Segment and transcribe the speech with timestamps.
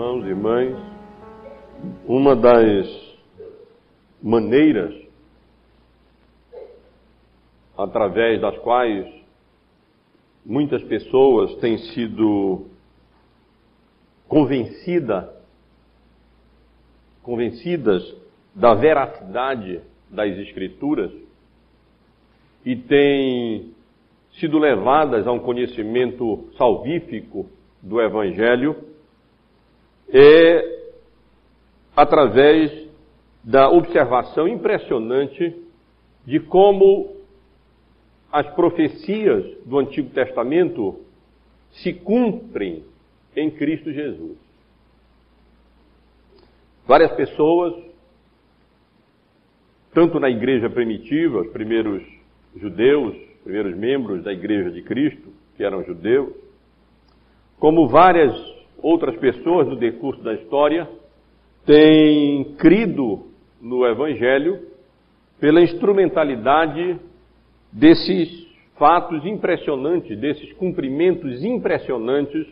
[0.00, 0.76] irmãos e irmãs,
[2.06, 3.18] uma das
[4.22, 4.94] maneiras
[7.76, 9.06] através das quais
[10.44, 12.64] muitas pessoas têm sido
[14.26, 15.34] convencida,
[17.22, 18.02] convencidas
[18.54, 21.12] da veracidade das Escrituras
[22.64, 23.74] e têm
[24.32, 27.50] sido levadas a um conhecimento salvífico
[27.82, 28.89] do Evangelho
[30.12, 30.80] é
[31.96, 32.88] através
[33.42, 35.56] da observação impressionante
[36.26, 37.16] de como
[38.30, 41.00] as profecias do Antigo Testamento
[41.70, 42.84] se cumprem
[43.34, 44.36] em Cristo Jesus.
[46.86, 47.74] Várias pessoas,
[49.92, 52.02] tanto na igreja primitiva, os primeiros
[52.56, 56.34] judeus, os primeiros membros da igreja de Cristo, que eram judeus,
[57.58, 58.34] como várias
[58.82, 60.88] outras pessoas no decurso da história,
[61.64, 63.26] têm crido
[63.60, 64.60] no Evangelho
[65.38, 66.98] pela instrumentalidade
[67.72, 72.46] desses fatos impressionantes, desses cumprimentos impressionantes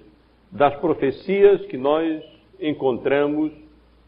[0.51, 2.23] das profecias que nós
[2.61, 3.53] encontramos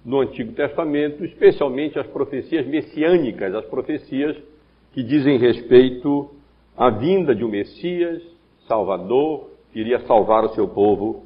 [0.05, 4.37] no Antigo Testamento, especialmente as profecias messiânicas, as profecias
[4.93, 6.31] que dizem respeito
[6.77, 8.23] à vinda de um Messias,
[8.67, 11.25] Salvador, que iria salvar o seu povo,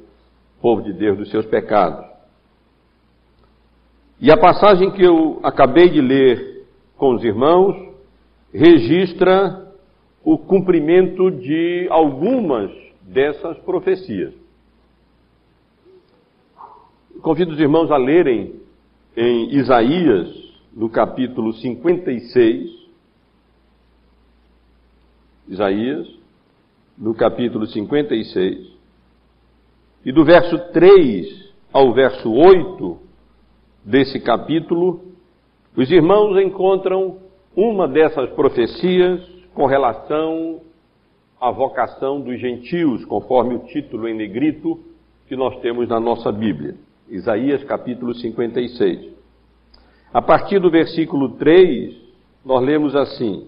[0.61, 2.05] povo de Deus, dos seus pecados.
[4.19, 6.65] E a passagem que eu acabei de ler
[6.97, 7.75] com os irmãos
[8.53, 9.73] registra
[10.23, 14.33] o cumprimento de algumas dessas profecias.
[17.21, 18.55] Convido os irmãos a lerem
[19.15, 20.29] em Isaías,
[20.73, 22.85] no capítulo 56,
[25.47, 26.07] Isaías,
[26.97, 28.74] no capítulo 56,
[30.05, 32.97] e do verso 3 ao verso 8
[33.83, 35.01] desse capítulo,
[35.75, 37.17] os irmãos encontram
[37.55, 39.19] uma dessas profecias
[39.53, 40.61] com relação
[41.41, 44.79] à vocação dos gentios, conforme o título em negrito
[45.27, 46.75] que nós temos na nossa Bíblia.
[47.09, 49.13] Isaías capítulo 56.
[50.13, 51.95] A partir do versículo 3,
[52.45, 53.47] nós lemos assim: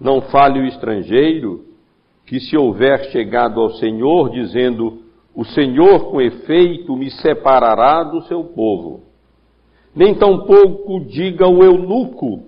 [0.00, 1.64] Não fale o estrangeiro
[2.26, 5.09] que se houver chegado ao Senhor, dizendo:
[5.40, 9.04] O Senhor com efeito me separará do seu povo.
[9.96, 12.42] Nem tampouco diga o eunuco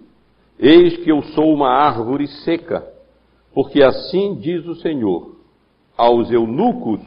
[0.59, 2.87] Eis que eu sou uma árvore seca,
[3.55, 5.37] porque assim diz o Senhor:
[5.97, 7.01] aos eunucos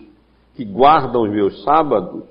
[0.55, 2.23] que guardam os meus sábados,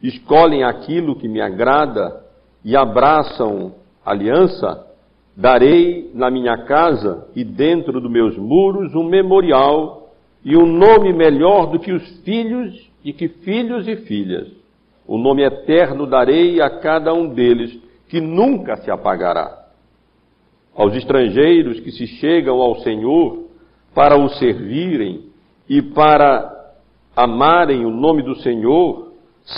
[0.00, 2.24] escolhem aquilo que me agrada
[2.64, 3.74] e abraçam
[4.06, 4.86] aliança,
[5.36, 10.03] darei na minha casa e dentro dos meus muros um memorial
[10.44, 14.48] e um nome melhor do que os filhos e que filhos e filhas.
[15.06, 17.78] O nome eterno darei a cada um deles,
[18.08, 19.64] que nunca se apagará
[20.74, 23.44] aos estrangeiros que se chegam ao Senhor
[23.94, 25.26] para o servirem
[25.68, 26.52] e para
[27.16, 29.12] amarem o nome do Senhor,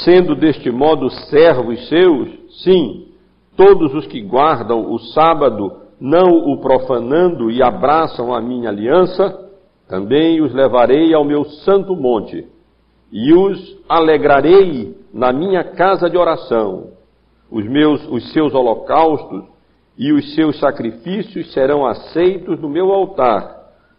[0.04, 2.28] sendo deste modo servos seus,
[2.62, 3.08] sim,
[3.56, 9.45] todos os que guardam o sábado, não o profanando e abraçam a minha aliança,
[9.88, 12.46] também os levarei ao meu santo monte
[13.12, 16.90] e os alegrarei na minha casa de oração.
[17.50, 19.44] Os meus, os seus holocaustos
[19.96, 23.56] e os seus sacrifícios serão aceitos no meu altar,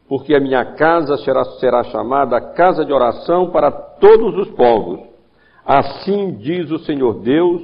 [0.07, 4.99] porque a minha casa será, será chamada casa de oração para todos os povos.
[5.65, 7.63] Assim diz o Senhor Deus,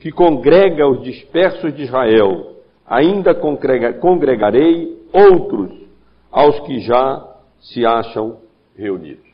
[0.00, 5.70] que congrega os dispersos de Israel, ainda congrega, congregarei outros
[6.30, 7.28] aos que já
[7.60, 8.40] se acham
[8.76, 9.26] reunidos.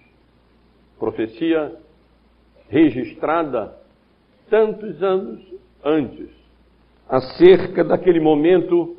[0.99, 1.77] Profecia
[2.69, 3.77] registrada
[4.49, 5.41] tantos anos
[5.85, 6.31] antes
[7.09, 8.97] acerca daquele momento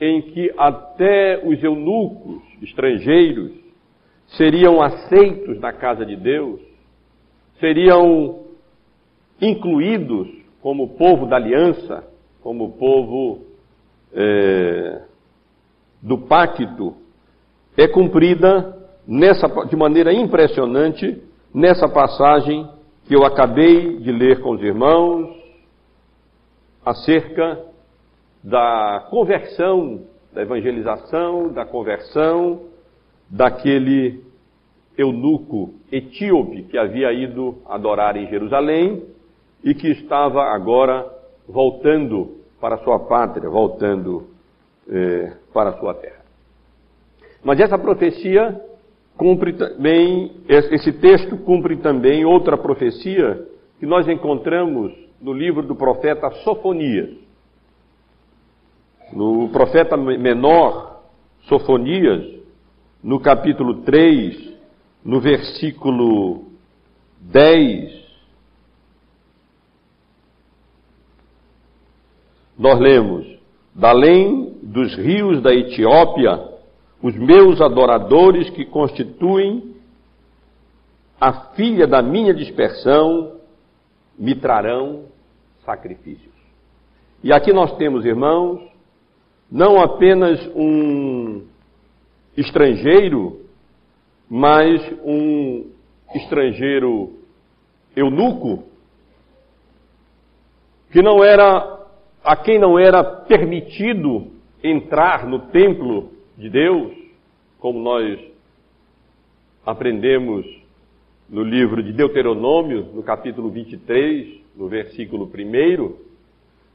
[0.00, 3.52] em que até os eunucos estrangeiros
[4.36, 6.60] seriam aceitos na casa de Deus,
[7.60, 8.44] seriam
[9.40, 10.28] incluídos
[10.60, 12.04] como povo da aliança,
[12.42, 13.44] como povo
[14.12, 15.02] é,
[16.02, 16.96] do pacto,
[17.76, 18.76] é cumprida
[19.06, 21.22] nessa, de maneira impressionante
[21.52, 22.68] nessa passagem
[23.06, 25.34] que eu acabei de ler com os irmãos,
[26.84, 27.60] acerca
[28.42, 32.60] da conversão, da evangelização, da conversão
[33.30, 34.22] daquele
[34.96, 39.02] eunuco etíope que havia ido adorar em Jerusalém
[39.62, 41.10] e que estava agora
[41.48, 44.28] voltando para sua pátria, voltando
[44.88, 46.23] eh, para sua terra.
[47.44, 48.58] Mas essa profecia
[49.16, 53.46] cumpre também, esse texto cumpre também outra profecia
[53.78, 57.10] que nós encontramos no livro do profeta Sofonias.
[59.12, 61.02] No profeta menor
[61.42, 62.24] Sofonias,
[63.02, 64.54] no capítulo 3,
[65.04, 66.46] no versículo
[67.20, 68.04] 10,
[72.58, 73.26] nós lemos:
[73.74, 76.53] Da além dos rios da Etiópia,
[77.04, 79.74] os meus adoradores que constituem
[81.20, 83.40] a filha da minha dispersão
[84.18, 85.04] me trarão
[85.66, 86.32] sacrifícios.
[87.22, 88.58] E aqui nós temos, irmãos,
[89.52, 91.44] não apenas um
[92.38, 93.38] estrangeiro,
[94.26, 95.70] mas um
[96.14, 97.18] estrangeiro
[97.94, 98.64] eunuco,
[100.90, 101.86] que não era,
[102.24, 104.28] a quem não era permitido
[104.62, 106.92] entrar no templo de Deus,
[107.58, 108.18] como nós
[109.64, 110.44] aprendemos
[111.28, 115.94] no livro de Deuteronômio, no capítulo 23, no versículo 1,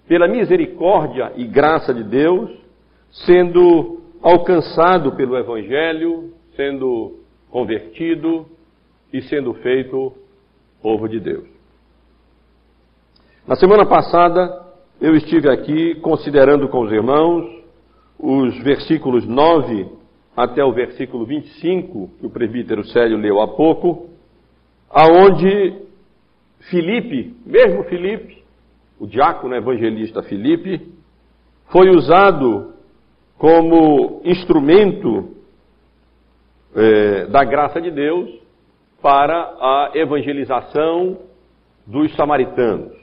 [0.07, 2.49] pela misericórdia e graça de Deus,
[3.11, 7.19] sendo alcançado pelo Evangelho, sendo
[7.49, 8.45] convertido
[9.13, 10.13] e sendo feito
[10.81, 11.47] povo de Deus.
[13.47, 14.67] Na semana passada,
[15.01, 17.58] eu estive aqui considerando com os irmãos
[18.19, 19.87] os versículos 9
[20.35, 24.09] até o versículo 25, que o presbítero Célio leu há pouco,
[24.89, 25.81] aonde
[26.69, 28.43] Filipe, mesmo Filipe,
[28.99, 30.93] o diácono evangelista Filipe,
[31.67, 32.73] foi usado
[33.37, 35.35] como instrumento
[36.75, 38.29] é, da graça de Deus
[39.01, 41.17] para a evangelização
[41.87, 42.93] dos samaritanos.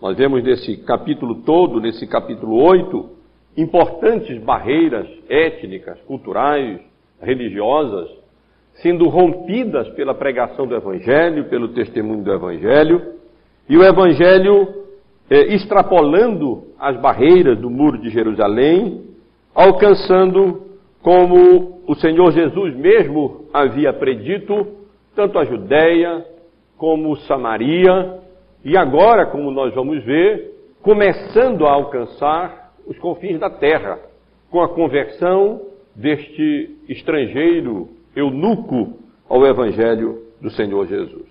[0.00, 3.15] Nós vemos nesse capítulo todo, nesse capítulo 8,
[3.56, 6.80] importantes barreiras étnicas, culturais,
[7.20, 8.08] religiosas,
[8.74, 13.14] sendo rompidas pela pregação do Evangelho, pelo testemunho do Evangelho,
[13.68, 14.84] e o Evangelho
[15.30, 19.02] é, extrapolando as barreiras do muro de Jerusalém,
[19.54, 20.66] alcançando,
[21.02, 24.66] como o Senhor Jesus mesmo havia predito,
[25.14, 26.24] tanto a Judéia
[26.76, 28.20] como Samaria,
[28.64, 33.98] e agora, como nós vamos ver, começando a alcançar os confins da terra,
[34.50, 35.60] com a conversão
[35.94, 38.98] deste estrangeiro eunuco
[39.28, 41.26] ao Evangelho do Senhor Jesus.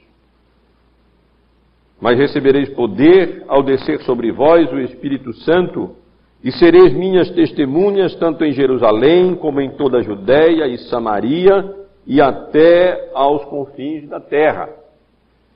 [1.99, 5.95] Mas recebereis poder ao descer sobre vós o Espírito Santo,
[6.43, 11.73] e sereis minhas testemunhas tanto em Jerusalém como em toda a Judéia e Samaria
[12.05, 14.69] e até aos confins da terra.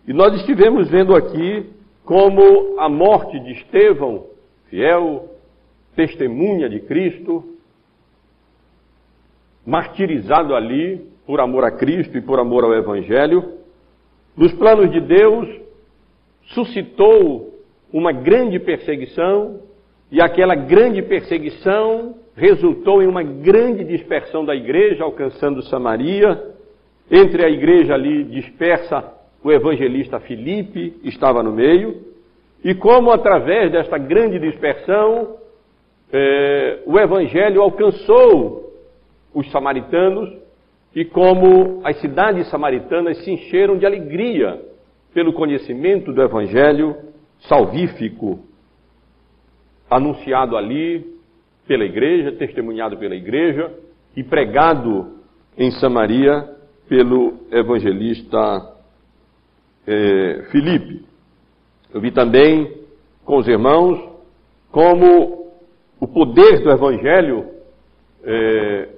[0.08, 1.70] E nós estivemos vendo aqui
[2.04, 4.26] como a morte de Estevão,
[4.68, 5.29] fiel
[6.00, 7.44] testemunha de Cristo,
[9.66, 13.56] martirizado ali por amor a Cristo e por amor ao Evangelho,
[14.34, 15.60] nos planos de Deus,
[16.54, 17.54] suscitou
[17.92, 19.60] uma grande perseguição,
[20.10, 26.56] e aquela grande perseguição resultou em uma grande dispersão da igreja, alcançando Samaria.
[27.12, 29.04] Entre a igreja ali dispersa,
[29.44, 32.06] o evangelista Filipe estava no meio.
[32.64, 35.38] E como através desta grande dispersão,
[36.12, 38.74] eh, o evangelho alcançou
[39.34, 40.30] os samaritanos,
[40.96, 44.60] e como as cidades samaritanas se encheram de alegria
[45.14, 46.96] pelo conhecimento do evangelho
[47.42, 48.40] salvífico
[49.90, 51.06] anunciado ali
[51.68, 53.72] pela igreja, testemunhado pela igreja
[54.16, 55.20] e pregado
[55.58, 56.48] em Samaria
[56.88, 58.74] pelo evangelista
[59.86, 61.06] é, Filipe.
[61.94, 62.72] Eu vi também
[63.26, 64.00] com os irmãos
[64.72, 65.39] como
[66.00, 67.46] o poder do evangelho
[68.24, 68.90] é,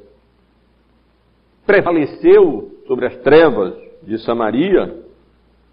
[1.65, 4.95] prevaleceu sobre as trevas de Samaria,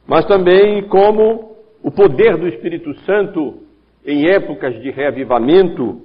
[0.07, 3.59] mas também como o poder do Espírito Santo
[4.07, 6.03] em épocas de reavivamento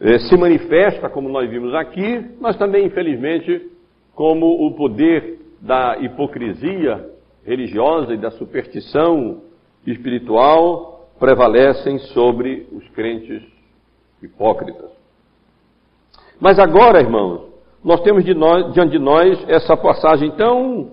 [0.00, 3.70] eh, se manifesta, como nós vimos aqui, mas também, infelizmente,
[4.14, 7.08] como o poder da hipocrisia
[7.44, 9.42] religiosa e da superstição
[9.86, 13.42] espiritual prevalecem sobre os crentes
[14.24, 14.90] hipócritas.
[16.40, 17.54] Mas agora, irmãos,
[17.84, 20.90] nós temos de nós, diante de nós essa passagem tão,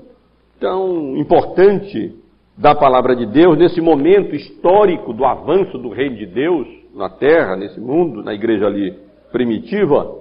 [0.60, 2.16] tão importante
[2.58, 7.56] da palavra de Deus, nesse momento histórico do avanço do reino de Deus na terra,
[7.56, 8.98] nesse mundo, na igreja ali
[9.32, 10.20] primitiva,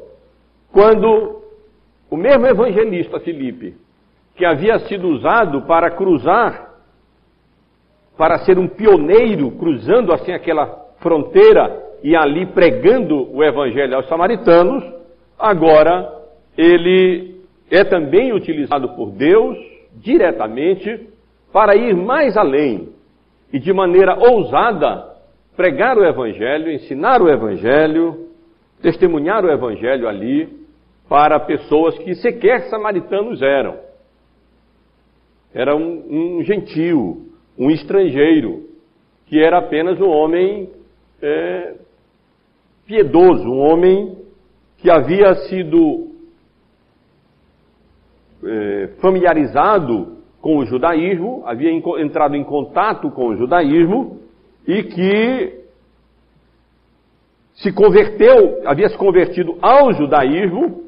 [0.73, 1.43] quando
[2.09, 3.75] o mesmo evangelista Filipe,
[4.37, 6.71] que havia sido usado para cruzar,
[8.17, 10.67] para ser um pioneiro, cruzando assim aquela
[11.01, 14.85] fronteira e ali pregando o evangelho aos samaritanos,
[15.39, 16.11] agora
[16.57, 17.37] ele
[17.71, 19.57] é também utilizado por Deus
[19.97, 21.09] diretamente
[21.53, 22.89] para ir mais além
[23.53, 25.11] e de maneira ousada
[25.57, 28.29] pregar o Evangelho, ensinar o Evangelho,
[28.81, 30.49] testemunhar o Evangelho ali
[31.09, 33.77] para pessoas que sequer samaritanos eram.
[35.53, 37.27] Era um, um gentil,
[37.59, 38.69] um estrangeiro,
[39.27, 40.71] que era apenas um homem
[41.21, 41.75] é,
[42.91, 44.17] piedoso, um homem
[44.79, 46.09] que havia sido
[48.45, 54.19] é, familiarizado com o judaísmo, havia entrado em contato com o judaísmo
[54.67, 55.61] e que
[57.55, 60.83] se converteu, havia se convertido ao judaísmo.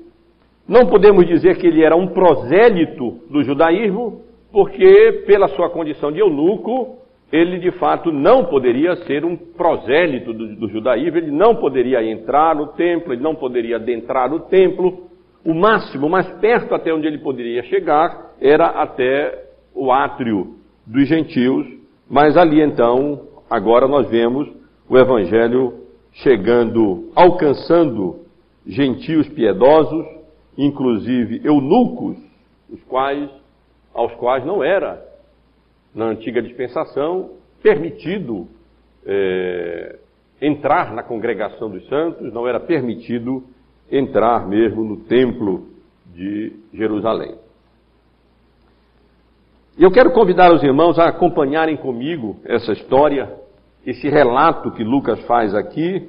[0.66, 6.18] Não podemos dizer que ele era um prosélito do judaísmo, porque pela sua condição de
[6.18, 6.99] eunuco,
[7.33, 12.55] ele de fato não poderia ser um prosélito do, do, judaísmo, ele não poderia entrar
[12.55, 15.11] no templo, ele não poderia adentrar o templo.
[15.43, 21.67] O máximo, mais perto até onde ele poderia chegar, era até o átrio dos gentios,
[22.09, 24.49] mas ali então, agora nós vemos
[24.89, 28.27] o evangelho chegando, alcançando
[28.67, 30.07] gentios piedosos,
[30.57, 32.19] inclusive eunucos,
[32.71, 33.29] os quais,
[33.95, 35.12] aos quais não era
[35.95, 37.31] na antiga dispensação,
[37.63, 38.49] permitido
[39.07, 39.99] é,
[40.41, 43.45] entrar na congregação dos santos, não era permitido
[43.91, 45.69] entrar mesmo no templo
[46.15, 47.37] de Jerusalém.
[49.79, 53.33] E eu quero convidar os irmãos a acompanharem comigo essa história,
[53.87, 56.09] esse relato que Lucas faz aqui,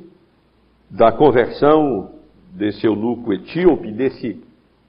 [0.89, 2.11] da conversão
[2.51, 4.41] desse eunuco etíope, desse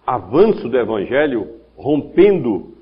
[0.06, 2.73] avanço do evangelho, rompendo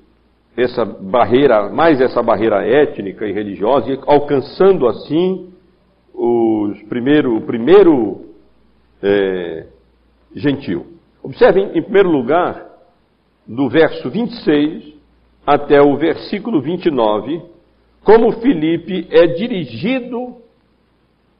[0.55, 5.51] essa barreira, mais essa barreira étnica e religiosa, e alcançando assim
[6.13, 8.25] os primeiro, o primeiro
[9.01, 9.65] é,
[10.35, 10.85] gentil.
[11.23, 12.69] Observem, em primeiro lugar,
[13.47, 14.93] do verso 26
[15.45, 17.41] até o versículo 29,
[18.03, 20.37] como Filipe é dirigido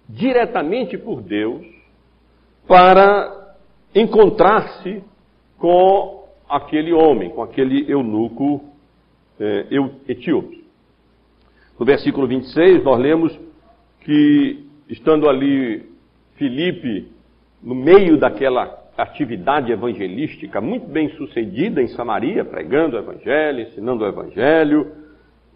[0.09, 1.65] diretamente por Deus
[2.67, 3.55] para
[3.95, 5.03] encontrar-se
[5.57, 8.72] com aquele homem, com aquele eunuco
[9.39, 9.65] é,
[10.07, 10.63] etíope.
[11.79, 13.39] No versículo 26, nós lemos
[14.01, 15.83] que, estando ali
[16.35, 17.07] Filipe
[17.61, 24.07] no meio daquela atividade evangelística muito bem sucedida em Samaria, pregando o evangelho, ensinando o
[24.07, 24.91] evangelho,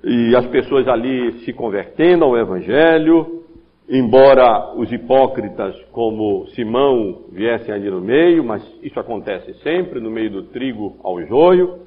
[0.04, 3.44] e as pessoas ali se convertendo ao evangelho,
[3.90, 10.32] embora os hipócritas como Simão viessem ali no meio, mas isso acontece sempre, no meio
[10.32, 11.80] do trigo ao joio.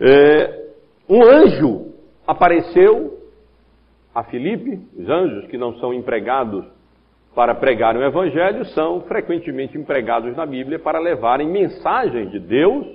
[0.00, 0.71] É,
[1.08, 1.92] um anjo
[2.26, 3.18] apareceu
[4.14, 6.64] a Filipe, os anjos que não são empregados
[7.34, 12.86] para pregar o Evangelho são frequentemente empregados na Bíblia para levarem mensagens de Deus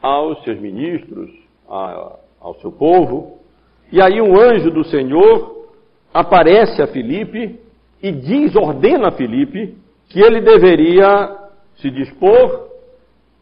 [0.00, 1.30] aos seus ministros,
[1.68, 3.40] a, ao seu povo.
[3.90, 5.68] E aí um anjo do Senhor
[6.14, 7.58] aparece a Filipe
[8.00, 9.76] e diz, ordena a Filipe
[10.08, 11.36] que ele deveria
[11.76, 12.68] se dispor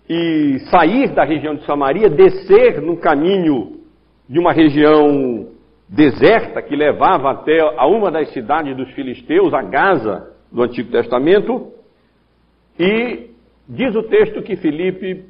[0.08, 3.83] e sair da região de Samaria, descer no caminho
[4.28, 5.48] de uma região
[5.88, 11.72] deserta que levava até a uma das cidades dos filisteus, a Gaza, do Antigo Testamento,
[12.78, 13.30] e
[13.68, 15.24] diz o texto que Filipe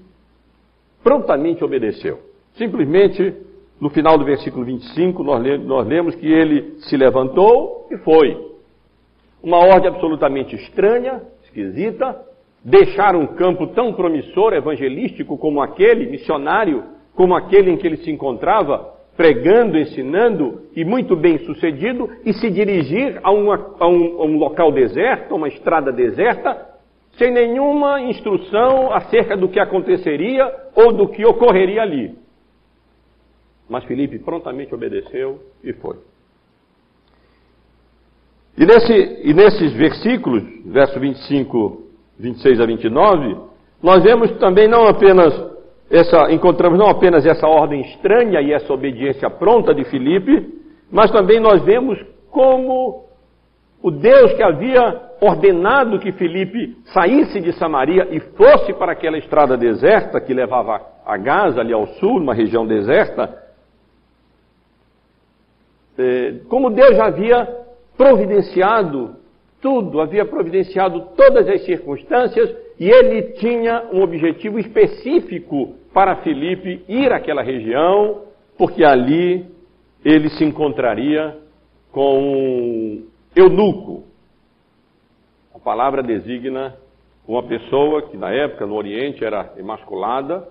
[1.02, 2.20] prontamente obedeceu.
[2.54, 3.34] Simplesmente,
[3.80, 8.54] no final do versículo 25, nós, nós lemos que ele se levantou e foi.
[9.42, 12.18] Uma ordem absolutamente estranha, esquisita,
[12.64, 18.10] deixar um campo tão promissor, evangelístico como aquele, missionário, como aquele em que ele se
[18.10, 24.24] encontrava, pregando, ensinando e muito bem sucedido, e se dirigir a, uma, a, um, a
[24.24, 26.74] um local deserto, a uma estrada deserta,
[27.16, 32.16] sem nenhuma instrução acerca do que aconteceria ou do que ocorreria ali.
[33.68, 35.96] Mas Felipe prontamente obedeceu e foi.
[38.56, 41.82] E, nesse, e nesses versículos, verso 25,
[42.18, 43.36] 26 a 29,
[43.82, 45.34] nós vemos também não apenas
[45.90, 51.40] essa, encontramos não apenas essa ordem estranha e essa obediência pronta de Filipe, mas também
[51.40, 51.98] nós vemos
[52.30, 53.04] como
[53.82, 59.56] o Deus que havia ordenado que Filipe saísse de Samaria e fosse para aquela estrada
[59.56, 63.42] deserta que levava a Gaza, ali ao sul, numa região deserta,
[65.96, 67.46] é, como Deus já havia
[67.96, 69.16] providenciado
[69.60, 77.12] tudo, havia providenciado todas as circunstâncias e ele tinha um objetivo específico para Filipe ir
[77.12, 78.22] àquela região,
[78.58, 79.46] porque ali
[80.04, 81.38] ele se encontraria
[81.92, 84.04] com um eunuco.
[85.54, 86.76] A palavra designa
[87.26, 90.46] uma pessoa que na época no Oriente era emasculada,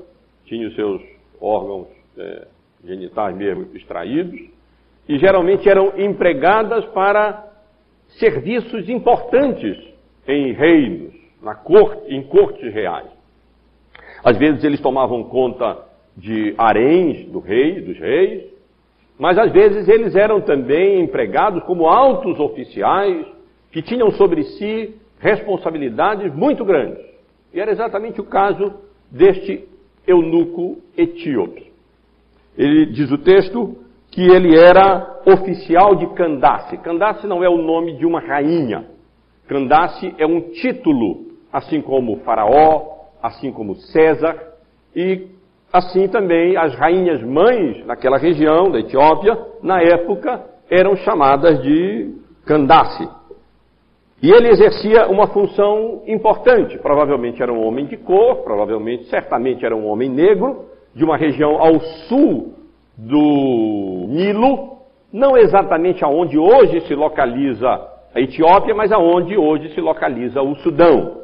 [0.46, 1.01] tinha os seus
[1.39, 1.88] órgãos
[2.18, 2.48] é,
[2.84, 4.39] genitais mesmo extraídos,
[5.08, 7.51] e geralmente eram empregadas para
[8.20, 9.77] serviços importantes
[10.27, 13.09] em reinos, na corte, em cortes reais.
[14.23, 15.77] Às vezes eles tomavam conta
[16.15, 18.43] de haréns do rei, dos reis,
[19.19, 23.25] mas às vezes eles eram também empregados como altos oficiais
[23.71, 27.03] que tinham sobre si responsabilidades muito grandes.
[27.53, 28.73] E era exatamente o caso
[29.12, 29.67] deste
[30.07, 31.71] eunuco etíope.
[32.57, 33.77] Ele diz o texto
[34.12, 36.77] que ele era oficial de Candace.
[36.77, 38.85] Candace não é o nome de uma rainha.
[39.47, 42.81] Candace é um título, assim como Faraó,
[43.22, 44.36] assim como César,
[44.95, 45.27] e
[45.72, 53.07] assim também as rainhas mães naquela região da Etiópia, na época, eram chamadas de Candace.
[54.22, 56.77] E ele exercia uma função importante.
[56.79, 61.62] Provavelmente era um homem de cor, provavelmente, certamente era um homem negro, de uma região
[61.62, 62.53] ao sul
[62.98, 64.77] do Nilo,
[65.12, 67.67] não exatamente aonde hoje se localiza
[68.15, 71.23] a Etiópia, mas aonde hoje se localiza o Sudão.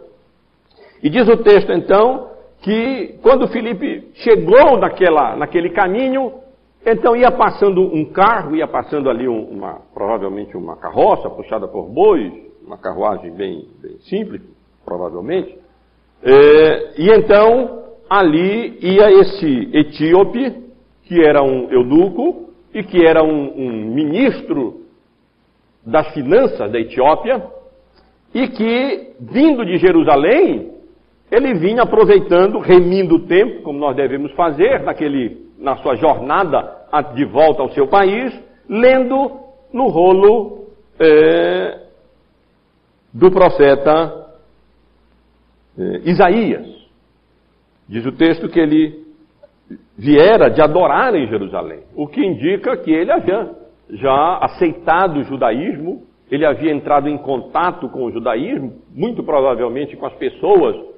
[1.02, 2.30] E diz o texto então
[2.62, 6.34] que quando Felipe chegou naquela, naquele caminho,
[6.86, 12.32] então ia passando um carro, ia passando ali uma, provavelmente uma carroça puxada por bois,
[12.66, 14.42] uma carruagem bem, bem simples,
[14.84, 15.58] provavelmente.
[16.22, 20.70] É, e então ali ia esse etíope,
[21.04, 24.82] que era um eunuco e que era um, um ministro
[25.86, 27.44] das finanças da Etiópia,
[28.34, 30.79] e que, vindo de Jerusalém,
[31.32, 36.78] ele vinha aproveitando, remindo o tempo, como nós devemos fazer, naquele, na sua jornada
[37.14, 38.34] de volta ao seu país,
[38.68, 39.40] lendo
[39.72, 40.66] no rolo
[41.00, 41.82] é,
[43.14, 44.28] do profeta
[45.78, 46.68] é, Isaías.
[47.88, 49.08] Diz o texto que ele
[49.96, 53.52] viera de adorar em Jerusalém, o que indica que ele havia
[53.92, 60.06] já aceitado o judaísmo, ele havia entrado em contato com o judaísmo, muito provavelmente com
[60.06, 60.89] as pessoas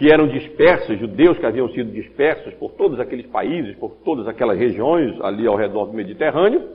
[0.00, 4.58] que eram dispersos, judeus que haviam sido dispersos por todos aqueles países, por todas aquelas
[4.58, 6.70] regiões ali ao redor do Mediterrâneo,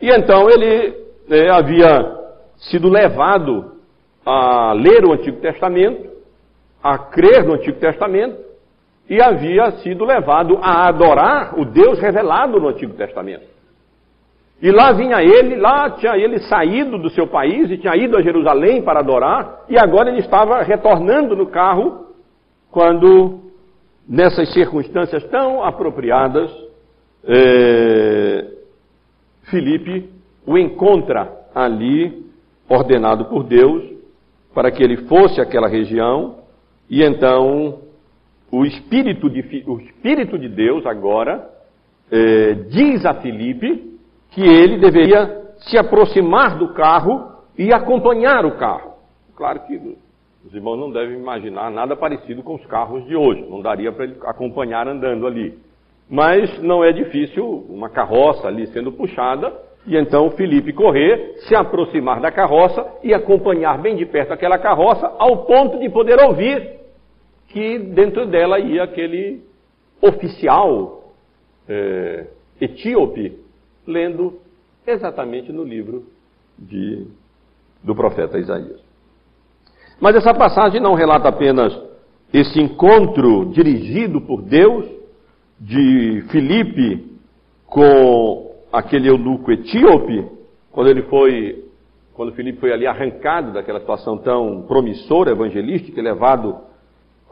[0.00, 0.94] e então ele
[1.28, 2.16] é, havia
[2.70, 3.72] sido levado
[4.24, 6.08] a ler o Antigo Testamento,
[6.80, 8.38] a crer no Antigo Testamento,
[9.10, 13.46] e havia sido levado a adorar o Deus revelado no Antigo Testamento.
[14.62, 18.22] E lá vinha ele, lá tinha ele saído do seu país e tinha ido a
[18.22, 22.06] Jerusalém para adorar, e agora ele estava retornando no carro
[22.70, 23.40] quando,
[24.08, 26.50] nessas circunstâncias tão apropriadas,
[27.24, 28.46] é,
[30.46, 32.26] o encontra ali,
[32.68, 33.82] ordenado por Deus,
[34.54, 36.38] para que ele fosse àquela região,
[36.88, 37.80] e então
[38.50, 41.48] o Espírito de, o Espírito de Deus agora
[42.10, 43.98] é, diz a Filipe
[44.30, 48.94] que ele deveria se aproximar do carro e acompanhar o carro.
[49.36, 49.98] Claro que
[50.48, 53.44] os irmãos não devem imaginar nada parecido com os carros de hoje.
[53.50, 55.58] Não daria para ele acompanhar andando ali.
[56.08, 59.52] Mas não é difícil uma carroça ali sendo puxada
[59.86, 65.06] e então Felipe correr, se aproximar da carroça e acompanhar bem de perto aquela carroça
[65.18, 66.78] ao ponto de poder ouvir
[67.48, 69.42] que dentro dela ia aquele
[70.00, 71.12] oficial
[71.68, 72.26] é,
[72.58, 73.38] etíope
[73.86, 74.40] lendo
[74.86, 76.06] exatamente no livro
[76.58, 77.06] de,
[77.84, 78.87] do profeta Isaías.
[80.00, 81.76] Mas essa passagem não relata apenas
[82.32, 84.86] esse encontro dirigido por Deus
[85.58, 87.18] de Filipe
[87.66, 90.26] com aquele eunuco etíope,
[90.70, 91.64] quando ele foi,
[92.14, 96.56] quando Filipe foi ali arrancado daquela situação tão promissora evangelística levado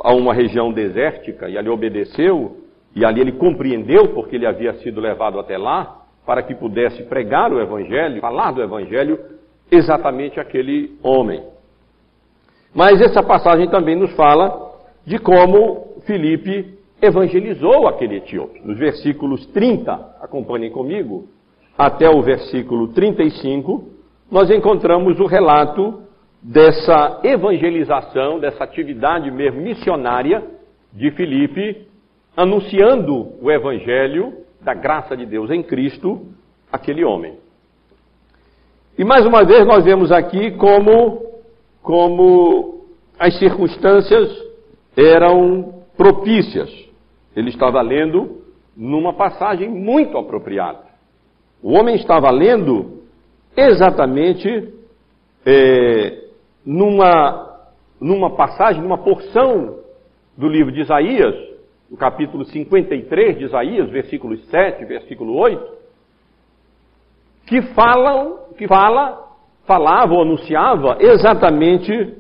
[0.02, 2.57] a uma região desértica e ali obedeceu,
[2.94, 7.52] e ali ele compreendeu porque ele havia sido levado até lá, para que pudesse pregar
[7.52, 9.18] o evangelho, falar do evangelho
[9.70, 11.42] exatamente aquele homem.
[12.77, 14.71] Mas essa passagem também nos fala
[15.07, 18.61] de como Filipe evangelizou aquele etíope.
[18.62, 21.27] Nos versículos 30, acompanhem comigo,
[21.79, 23.83] até o versículo 35,
[24.31, 26.03] nós encontramos o relato
[26.43, 30.45] dessa evangelização, dessa atividade mesmo missionária
[30.93, 31.87] de Filipe,
[32.37, 36.27] anunciando o evangelho da graça de Deus em Cristo
[36.71, 37.39] àquele homem.
[38.99, 41.26] E mais uma vez nós vemos aqui como
[41.87, 42.85] como
[43.16, 44.29] as circunstâncias
[44.96, 46.68] eram propícias.
[47.35, 48.42] Ele estava lendo
[48.77, 50.81] numa passagem muito apropriada.
[51.62, 53.03] O homem estava lendo
[53.57, 54.75] exatamente
[55.46, 56.25] é,
[56.64, 57.68] numa,
[58.01, 59.79] numa passagem, numa porção
[60.37, 61.37] do livro de Isaías,
[61.88, 65.72] no capítulo 53 de Isaías, versículos 7, versículo 8,
[67.46, 69.26] que falam, que fala,
[69.66, 72.14] falava ou anunciava exatamente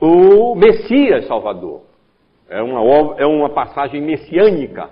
[0.00, 1.82] o Messias Salvador.
[2.48, 4.90] É uma, é uma passagem messiânica,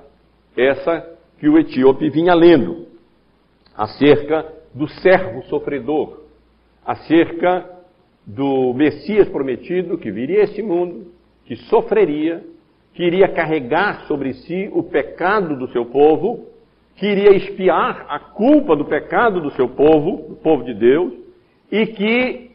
[0.56, 2.86] essa que o etíope vinha lendo,
[3.76, 6.20] acerca do servo sofredor,
[6.84, 7.68] acerca
[8.26, 11.12] do Messias prometido que viria a este mundo,
[11.46, 12.44] que sofreria,
[12.94, 16.46] que iria carregar sobre si o pecado do seu povo,
[16.96, 21.12] que iria expiar a culpa do pecado do seu povo, do povo de Deus,
[21.70, 22.50] e que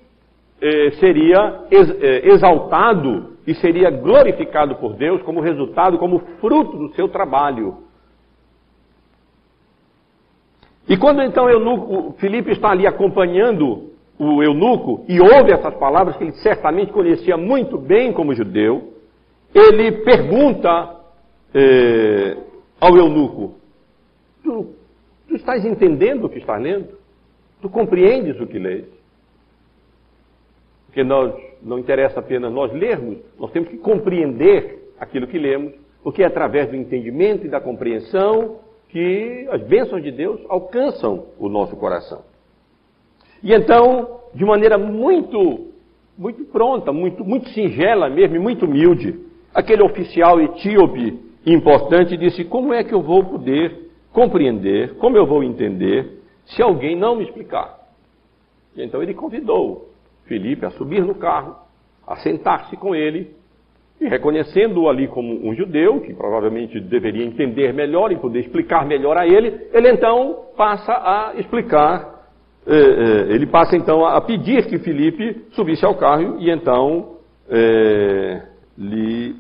[0.62, 6.93] eh, seria ex, eh, exaltado e seria glorificado por Deus como resultado, como fruto do
[6.95, 7.78] seu trabalho.
[10.88, 16.23] E quando então eunuco, Filipe está ali acompanhando o eunuco e ouve essas palavras que
[16.23, 18.93] ele certamente conhecia muito bem como judeu,
[19.54, 20.99] ele pergunta
[21.54, 22.38] eh,
[22.80, 23.56] ao eunuco:
[24.43, 24.73] tu,
[25.28, 26.89] tu estás entendendo o que está lendo?
[27.62, 29.02] Tu compreendes o que lês?
[30.93, 36.21] Porque nós não interessa apenas nós lermos, nós temos que compreender aquilo que lemos, porque
[36.21, 41.75] é através do entendimento e da compreensão que as bênçãos de Deus alcançam o nosso
[41.77, 42.21] coração.
[43.41, 45.71] E então, de maneira muito,
[46.15, 49.19] muito pronta, muito, muito singela mesmo, e muito humilde,
[49.51, 55.43] aquele oficial etíope importante disse: Como é que eu vou poder compreender, como eu vou
[55.43, 57.79] entender, se alguém não me explicar?
[58.75, 59.92] E então ele convidou
[60.25, 61.55] Felipe a subir no carro,
[62.07, 63.36] a sentar-se com ele,
[63.99, 69.17] e reconhecendo-o ali como um judeu, que provavelmente deveria entender melhor e poder explicar melhor
[69.17, 72.25] a ele, ele então passa a explicar,
[72.67, 77.17] eh, eh, ele passa então a pedir que Felipe subisse ao carro e então
[77.49, 78.41] eh,
[78.77, 79.36] lhe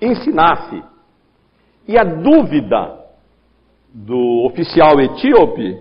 [0.00, 0.82] ensinasse.
[1.86, 3.04] E a dúvida
[3.92, 5.78] do oficial etíope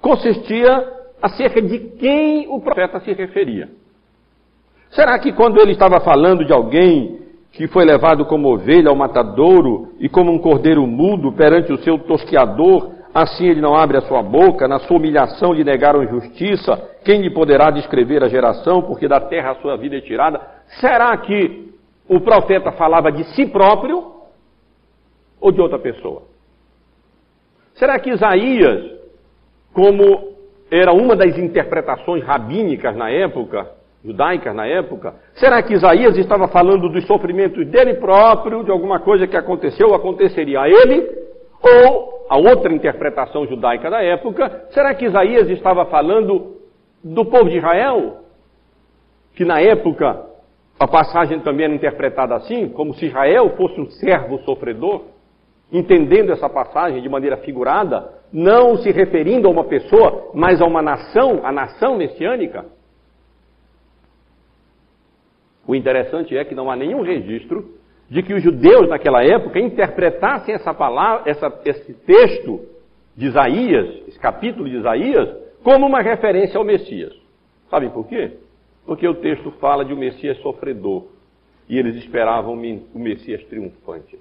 [0.00, 3.68] consistia acerca de quem o profeta se referia.
[4.90, 7.20] Será que quando ele estava falando de alguém
[7.52, 11.98] que foi levado como ovelha ao matadouro e como um cordeiro mudo perante o seu
[11.98, 17.20] tosqueador, assim ele não abre a sua boca, na sua humilhação lhe negaram justiça, quem
[17.22, 20.40] lhe poderá descrever a geração, porque da terra a sua vida é tirada?
[20.80, 21.72] Será que
[22.08, 24.12] o profeta falava de si próprio
[25.40, 26.22] ou de outra pessoa?
[27.74, 28.98] Será que Isaías,
[29.72, 30.31] como
[30.72, 33.70] era uma das interpretações rabínicas na época,
[34.02, 39.26] judaicas na época, será que Isaías estava falando dos sofrimentos dele próprio, de alguma coisa
[39.26, 41.06] que aconteceu ou aconteceria a ele?
[41.62, 46.56] Ou a outra interpretação judaica da época, será que Isaías estava falando
[47.04, 48.22] do povo de Israel?
[49.34, 50.24] Que na época
[50.80, 55.02] a passagem também era interpretada assim, como se Israel fosse um servo sofredor?
[55.72, 60.80] entendendo essa passagem de maneira figurada, não se referindo a uma pessoa, mas a uma
[60.80, 62.64] nação, a nação messiânica.
[65.66, 67.74] O interessante é que não há nenhum registro
[68.08, 72.60] de que os judeus naquela época interpretassem essa palavra, essa, esse texto
[73.16, 75.28] de Isaías, esse capítulo de Isaías,
[75.62, 77.14] como uma referência ao Messias.
[77.70, 78.32] Sabem por quê?
[78.84, 81.06] Porque o texto fala de um Messias sofredor
[81.68, 84.18] e eles esperavam o Messias triunfante.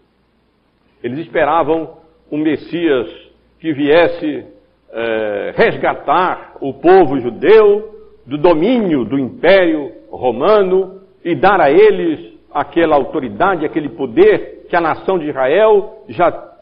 [1.03, 1.97] Eles esperavam
[2.31, 3.30] um Messias
[3.61, 4.43] que viesse
[4.91, 12.95] é, resgatar o povo judeu do domínio do Império Romano e dar a eles aquela
[12.95, 16.55] autoridade, aquele poder que a nação de Israel já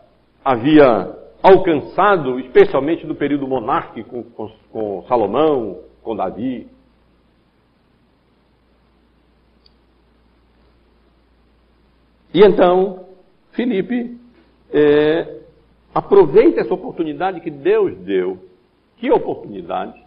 [0.44, 6.68] havia alcançado, especialmente no período monárquico com, com Salomão, com Davi.
[12.34, 13.06] E então,
[13.54, 14.18] Filipe
[14.72, 15.39] é,
[15.94, 18.38] aproveite essa oportunidade que Deus deu.
[18.98, 20.02] Que oportunidade?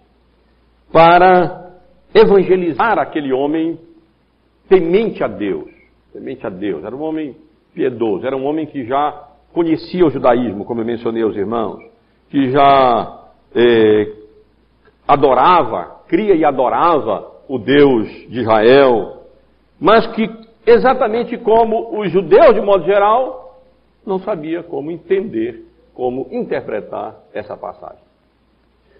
[0.92, 1.72] Para
[2.14, 3.78] evangelizar aquele homem
[4.68, 5.70] temente a Deus.
[6.12, 6.84] Temente a Deus.
[6.84, 7.36] Era um homem
[7.74, 11.78] piedoso, era um homem que já conhecia o judaísmo, como eu mencionei aos irmãos,
[12.30, 13.20] que já
[13.54, 14.12] é,
[15.06, 19.24] adorava, cria e adorava o Deus de Israel,
[19.78, 20.28] mas que,
[20.66, 23.60] exatamente como os judeus de modo geral,
[24.06, 25.64] não sabia como entender,
[25.94, 28.02] como interpretar essa passagem.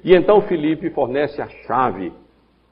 [0.04, 2.12] E então Filipe fornece a chave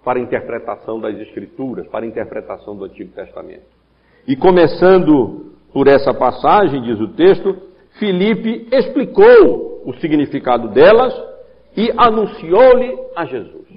[0.05, 3.67] para a interpretação das Escrituras, para a interpretação do Antigo Testamento.
[4.27, 7.57] E começando por essa passagem, diz o texto,
[7.99, 11.15] Filipe explicou o significado delas
[11.77, 13.69] e anunciou-lhe a Jesus.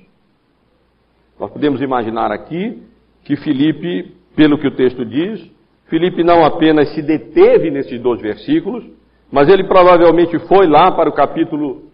[1.40, 2.82] Nós podemos imaginar aqui
[3.24, 5.50] que Filipe, pelo que o texto diz,
[5.88, 8.84] Filipe não apenas se deteve nesses dois versículos,
[9.34, 11.86] mas ele provavelmente foi lá para o capítulo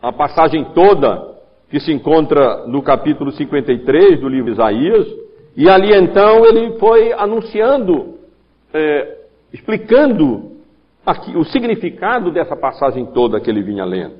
[0.00, 1.36] a passagem toda
[1.68, 5.06] que se encontra no capítulo 53 do livro Isaías,
[5.54, 8.14] e ali então ele foi anunciando,
[8.72, 9.18] é,
[9.52, 10.52] explicando
[11.04, 14.14] aqui, o significado dessa passagem toda que ele vinha lendo.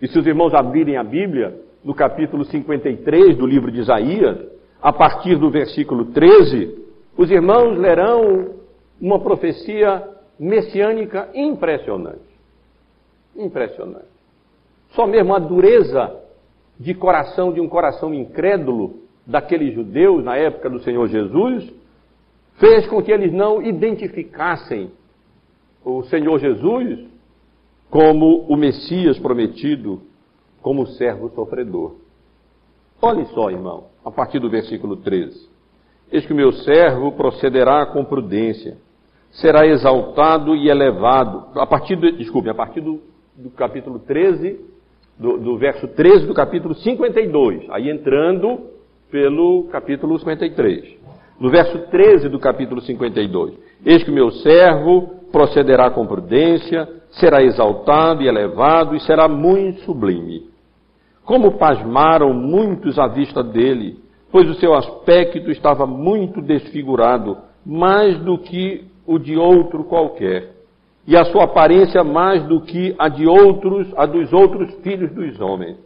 [0.00, 4.38] E se os irmãos abrirem a Bíblia, no capítulo 53 do livro de Isaías,
[4.80, 6.72] a partir do versículo 13,
[7.18, 8.50] os irmãos lerão
[9.00, 12.36] uma profecia messiânica impressionante.
[13.34, 14.06] Impressionante.
[14.90, 16.20] Só mesmo a dureza
[16.78, 21.72] de coração, de um coração incrédulo daqueles judeus na época do Senhor Jesus,
[22.58, 24.90] fez com que eles não identificassem
[25.84, 27.06] o Senhor Jesus
[27.90, 30.02] como o Messias prometido,
[30.60, 31.96] como o servo sofredor.
[33.00, 35.48] Olhe só, irmão, a partir do versículo 13.
[36.10, 38.78] Eis que o meu servo procederá com prudência,
[39.36, 41.58] será exaltado e elevado.
[41.58, 43.00] A partir do, desculpe, a partir do,
[43.36, 44.60] do capítulo 13,
[45.18, 48.60] do, do verso 13 do capítulo 52, aí entrando
[49.10, 50.96] pelo capítulo 53.
[51.38, 57.42] No verso 13 do capítulo 52, eis que o meu servo procederá com prudência, será
[57.42, 60.46] exaltado e elevado e será muito sublime.
[61.24, 63.98] Como pasmaram muitos à vista dele,
[64.30, 70.52] pois o seu aspecto estava muito desfigurado, mais do que o de outro qualquer,
[71.06, 75.40] e a sua aparência mais do que a de outros, a dos outros filhos dos
[75.40, 75.76] homens.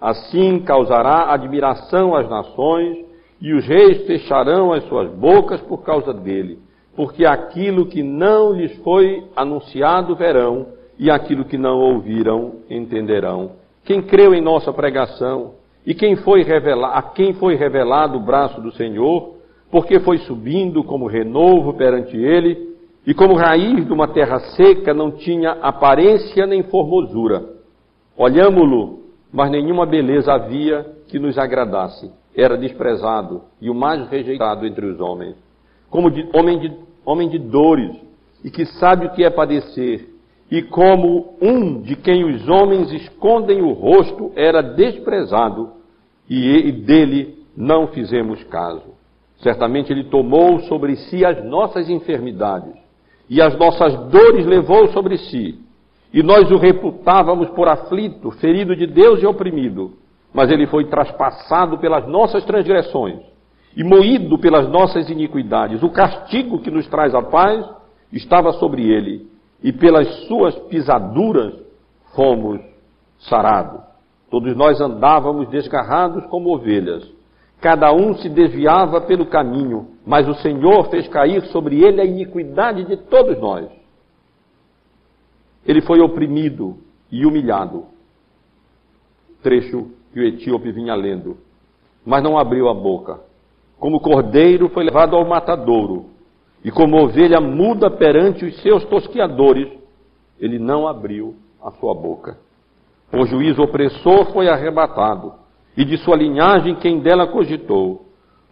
[0.00, 2.98] Assim causará admiração às nações,
[3.40, 6.58] e os reis fecharão as suas bocas por causa dele
[6.96, 13.52] porque aquilo que não lhes foi anunciado verão, e aquilo que não ouviram entenderão.
[13.84, 15.52] Quem creu em nossa pregação,
[15.84, 19.34] e quem foi revelado, a quem foi revelado o braço do Senhor,
[19.70, 22.65] porque foi subindo como renovo perante ele,
[23.06, 27.44] e como raiz de uma terra seca não tinha aparência nem formosura.
[28.16, 32.10] Olhámo-lo, mas nenhuma beleza havia que nos agradasse.
[32.34, 35.36] Era desprezado e o mais rejeitado entre os homens.
[35.88, 36.72] Como de, homem de
[37.06, 37.96] homem de dores,
[38.44, 40.08] e que sabe o que é padecer,
[40.50, 45.70] e como um de quem os homens escondem o rosto era desprezado,
[46.28, 48.96] e dele não fizemos caso.
[49.38, 52.74] Certamente ele tomou sobre si as nossas enfermidades,
[53.28, 55.58] e as nossas dores levou sobre si.
[56.12, 59.94] E nós o reputávamos por aflito, ferido de Deus e oprimido.
[60.32, 63.20] Mas ele foi traspassado pelas nossas transgressões
[63.76, 65.82] e moído pelas nossas iniquidades.
[65.82, 67.64] O castigo que nos traz a paz
[68.10, 69.26] estava sobre ele,
[69.62, 71.54] e pelas suas pisaduras
[72.14, 72.60] fomos
[73.18, 73.82] sarados.
[74.30, 77.06] Todos nós andávamos desgarrados como ovelhas.
[77.60, 82.84] Cada um se desviava pelo caminho, mas o Senhor fez cair sobre ele a iniquidade
[82.84, 83.68] de todos nós.
[85.66, 86.78] Ele foi oprimido
[87.10, 87.86] e humilhado.
[89.42, 91.38] Trecho que o etíope vinha lendo.
[92.04, 93.18] Mas não abriu a boca.
[93.80, 96.06] Como cordeiro foi levado ao matadouro,
[96.64, 99.68] e como ovelha muda perante os seus tosquiadores,
[100.38, 102.38] ele não abriu a sua boca.
[103.12, 105.34] O juiz opressor foi arrebatado,
[105.76, 108.05] e de sua linhagem quem dela cogitou,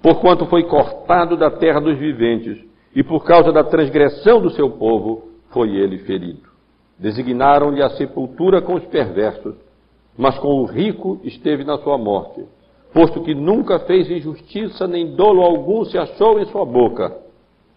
[0.05, 2.65] porquanto foi cortado da terra dos viventes,
[2.95, 6.49] e por causa da transgressão do seu povo foi ele ferido.
[6.97, 9.57] Designaram-lhe a sepultura com os perversos,
[10.17, 12.45] mas com o rico esteve na sua morte
[12.95, 17.13] posto que nunca fez injustiça, nem dolo algum se achou em sua boca.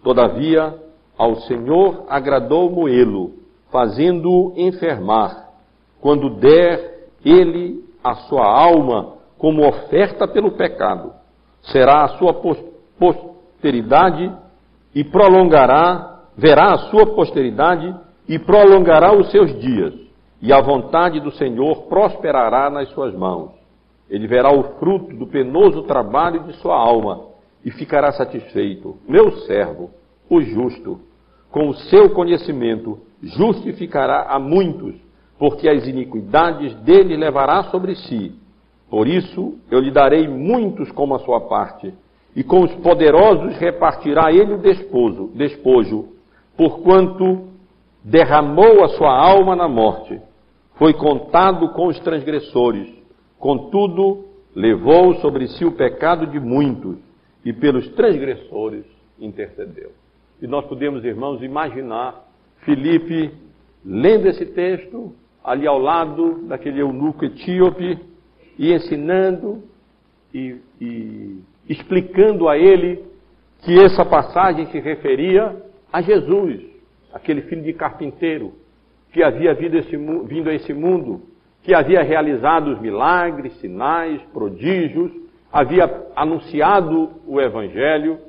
[0.04, 0.76] Todavia,
[1.18, 3.34] ao Senhor agradou moê-lo,
[3.72, 5.50] fazendo-o enfermar,
[6.00, 11.12] quando der ele a sua alma como oferta pelo pecado.
[11.62, 12.34] Será a sua
[12.98, 14.32] posteridade
[14.96, 17.94] e prolongará, verá a sua posteridade
[18.28, 19.94] e prolongará os seus dias,
[20.42, 23.52] e a vontade do Senhor prosperará nas suas mãos.
[24.10, 27.26] Ele verá o fruto do penoso trabalho de sua alma
[27.64, 28.98] e ficará satisfeito.
[29.08, 29.90] Meu servo,
[30.30, 31.00] o justo,
[31.52, 34.96] com o seu conhecimento, justificará a muitos,
[35.38, 38.34] porque as iniquidades dele levará sobre si.
[38.90, 41.94] Por isso eu lhe darei muitos como a sua parte,
[42.36, 46.10] e com os poderosos repartirá ele o despojo, despojo
[46.56, 47.48] porquanto
[48.04, 50.20] derramou a sua alma na morte,
[50.76, 52.98] foi contado com os transgressores
[53.40, 56.98] Contudo, levou sobre si o pecado de muitos
[57.46, 58.86] e pelos transgressores
[59.20, 59.92] intercedeu.
[60.42, 62.28] E nós podemos, irmãos, imaginar
[62.62, 63.32] Filipe
[63.86, 68.00] lendo esse texto ali ao lado daquele eunuco etíope
[68.58, 69.64] e ensinando
[70.34, 71.40] e, e
[71.70, 73.04] explicando a ele
[73.64, 75.56] que essa passagem se referia
[75.92, 76.62] a Jesus,
[77.14, 78.54] aquele filho de carpinteiro
[79.12, 81.22] que havia vindo, a esse mundo
[81.64, 85.12] que havia realizado os milagres, sinais, prodígios,
[85.52, 88.20] havia anunciado o Evangelho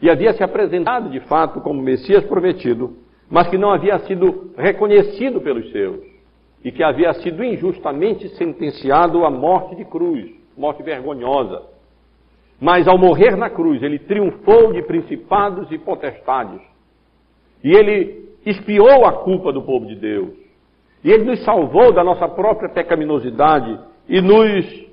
[0.00, 2.96] e havia se apresentado de fato como Messias prometido,
[3.30, 6.13] mas que não havia sido reconhecido pelos seus
[6.64, 11.62] e que havia sido injustamente sentenciado à morte de cruz, morte vergonhosa.
[12.58, 16.60] Mas ao morrer na cruz, ele triunfou de principados e potestades.
[17.62, 20.30] E ele expiou a culpa do povo de Deus.
[21.02, 24.86] E ele nos salvou da nossa própria pecaminosidade e nos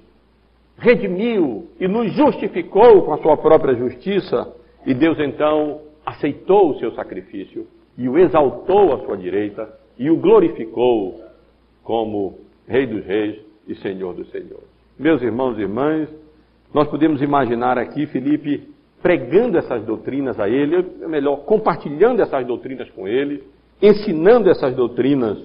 [0.77, 4.53] redimiu e nos justificou com a sua própria justiça.
[4.85, 7.65] E Deus então aceitou o seu sacrifício
[7.97, 11.30] e o exaltou à sua direita e o glorificou
[11.83, 14.69] como Rei dos Reis e Senhor dos Senhores.
[14.97, 16.09] Meus irmãos e irmãs,
[16.73, 18.69] nós podemos imaginar aqui Felipe
[19.01, 23.43] pregando essas doutrinas a ele, ou melhor, compartilhando essas doutrinas com ele,
[23.81, 25.39] ensinando essas doutrinas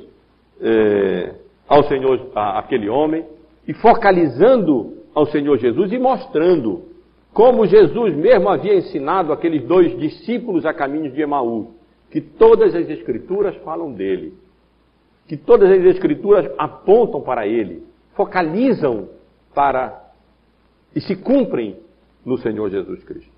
[0.61, 1.35] eh,
[1.67, 3.25] ao Senhor, a, aquele homem,
[3.67, 6.83] e focalizando ao Senhor Jesus e mostrando
[7.33, 11.67] como Jesus mesmo havia ensinado aqueles dois discípulos a caminhos de Emaús,
[12.11, 14.35] que todas as Escrituras falam dele,
[15.27, 17.85] que todas as Escrituras apontam para ele,
[18.15, 19.09] focalizam
[19.55, 20.05] para
[20.95, 21.81] e se cumprem
[22.25, 23.33] no Senhor Jesus Cristo.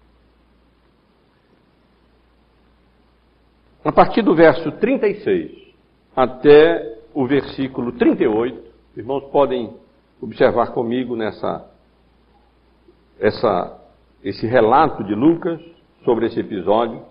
[3.84, 5.68] A partir do verso 36
[6.14, 8.62] até o versículo 38,
[8.96, 9.72] irmãos podem
[10.20, 11.68] observar comigo nessa
[13.18, 13.80] essa,
[14.22, 15.60] esse relato de Lucas
[16.04, 17.02] sobre esse episódio,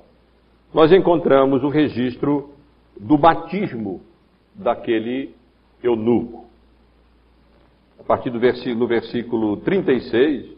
[0.74, 2.52] nós encontramos o registro
[3.00, 4.02] do batismo
[4.58, 5.36] daquele
[5.84, 6.46] eunuco.
[8.00, 10.58] A partir do versículo, versículo 36,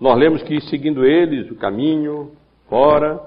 [0.00, 2.32] nós lemos que, seguindo eles o caminho,
[2.68, 3.20] fora,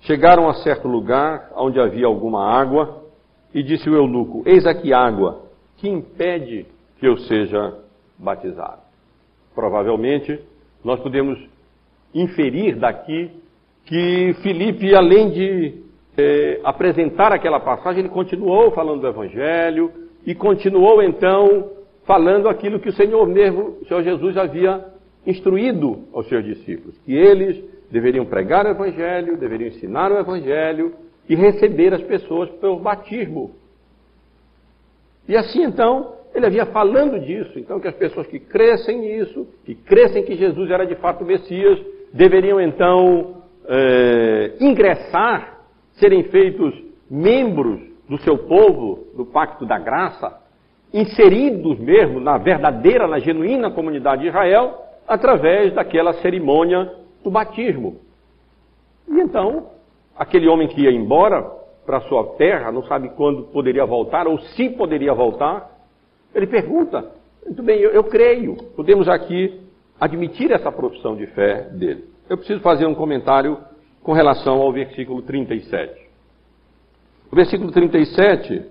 [0.00, 3.00] chegaram a certo lugar onde havia alguma água,
[3.52, 5.42] e disse o eunuco: Eis aqui água,
[5.78, 6.66] que impede
[6.98, 7.74] que eu seja
[8.18, 8.82] batizado.
[9.54, 10.38] Provavelmente,
[10.84, 11.38] nós podemos
[12.14, 13.30] inferir daqui
[13.86, 15.89] que Filipe, além de
[16.20, 19.90] é, apresentar aquela passagem, ele continuou falando do Evangelho
[20.26, 21.70] e continuou então
[22.04, 24.84] falando aquilo que o Senhor mesmo, o Senhor Jesus, havia
[25.26, 30.92] instruído aos seus discípulos, que eles deveriam pregar o Evangelho, deveriam ensinar o Evangelho
[31.28, 33.52] e receber as pessoas pelo batismo.
[35.28, 39.74] E assim então, ele havia falando disso, então que as pessoas que crescem nisso, que
[39.74, 41.78] crescem que Jesus era de fato o Messias,
[42.12, 45.59] deveriam então é, ingressar
[46.00, 46.74] serem feitos
[47.08, 50.40] membros do seu povo, do pacto da graça,
[50.92, 58.00] inseridos mesmo na verdadeira, na genuína comunidade de Israel, através daquela cerimônia do batismo.
[59.08, 59.68] E então,
[60.16, 61.42] aquele homem que ia embora
[61.86, 65.70] para sua terra, não sabe quando poderia voltar ou se poderia voltar,
[66.34, 67.10] ele pergunta:
[67.44, 69.60] muito bem, eu, eu creio, podemos aqui
[70.00, 72.04] admitir essa profissão de fé dele.
[72.28, 73.58] Eu preciso fazer um comentário
[74.02, 76.08] com relação ao versículo 37.
[77.30, 78.62] O versículo 37,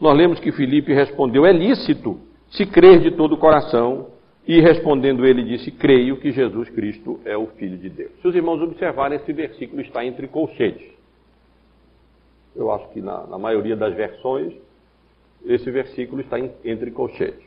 [0.00, 2.20] nós lemos que Filipe respondeu: É lícito
[2.50, 4.12] se crer de todo o coração.
[4.46, 8.12] E respondendo ele disse: Creio que Jesus Cristo é o Filho de Deus.
[8.20, 10.92] Se os irmãos observarem, esse versículo está entre colchetes.
[12.54, 14.52] Eu acho que na, na maioria das versões,
[15.46, 17.44] esse versículo está em, entre colchetes.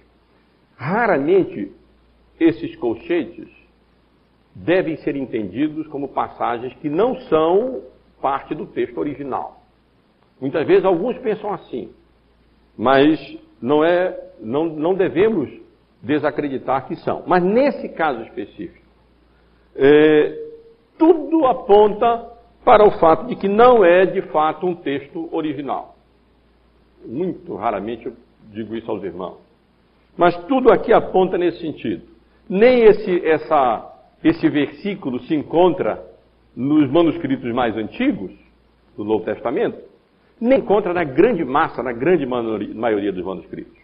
[0.75, 1.71] Raramente
[2.39, 3.47] esses colchetes
[4.63, 7.83] devem ser entendidos como passagens que não são
[8.21, 9.61] parte do texto original.
[10.41, 11.91] Muitas vezes alguns pensam assim,
[12.77, 13.19] mas
[13.61, 15.49] não é, não, não devemos
[16.01, 17.23] desacreditar que são.
[17.27, 18.85] Mas nesse caso específico,
[19.75, 20.47] é,
[20.97, 22.31] tudo aponta
[22.63, 25.95] para o fato de que não é de fato um texto original.
[27.05, 28.13] Muito raramente eu
[28.51, 29.37] digo isso aos irmãos.
[30.17, 32.03] Mas tudo aqui aponta nesse sentido.
[32.49, 36.03] Nem esse, essa, esse versículo se encontra
[36.55, 38.31] nos manuscritos mais antigos
[38.95, 39.77] do Novo Testamento,
[40.39, 43.77] nem encontra na grande massa, na grande maioria dos manuscritos.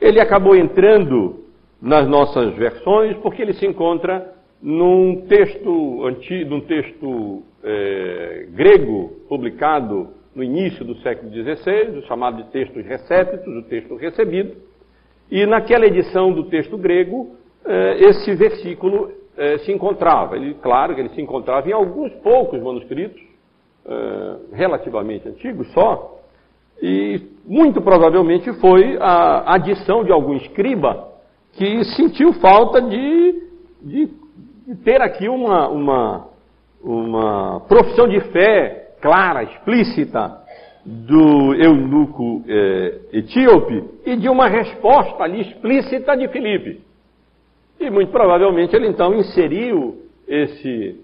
[0.00, 1.44] Ele acabou entrando
[1.80, 10.08] nas nossas versões porque ele se encontra num texto antigo, num texto é, grego publicado
[10.34, 14.56] no início do século XVI, o chamado de textos recéptos, o texto recebido,
[15.30, 20.36] e naquela edição do texto grego, é, esse versículo é, se encontrava.
[20.36, 23.20] Ele, claro que ele se encontrava em alguns poucos manuscritos,
[23.86, 26.18] é, relativamente antigos só,
[26.82, 31.08] e muito provavelmente foi a adição de algum escriba
[31.52, 33.42] que sentiu falta de,
[33.82, 34.08] de,
[34.66, 36.28] de ter aqui uma, uma,
[36.82, 40.38] uma profissão de fé clara, explícita,
[40.84, 46.80] do eunuco é, etíope e de uma resposta ali explícita de Filipe.
[47.80, 51.00] E muito provavelmente ele então inseriu esse,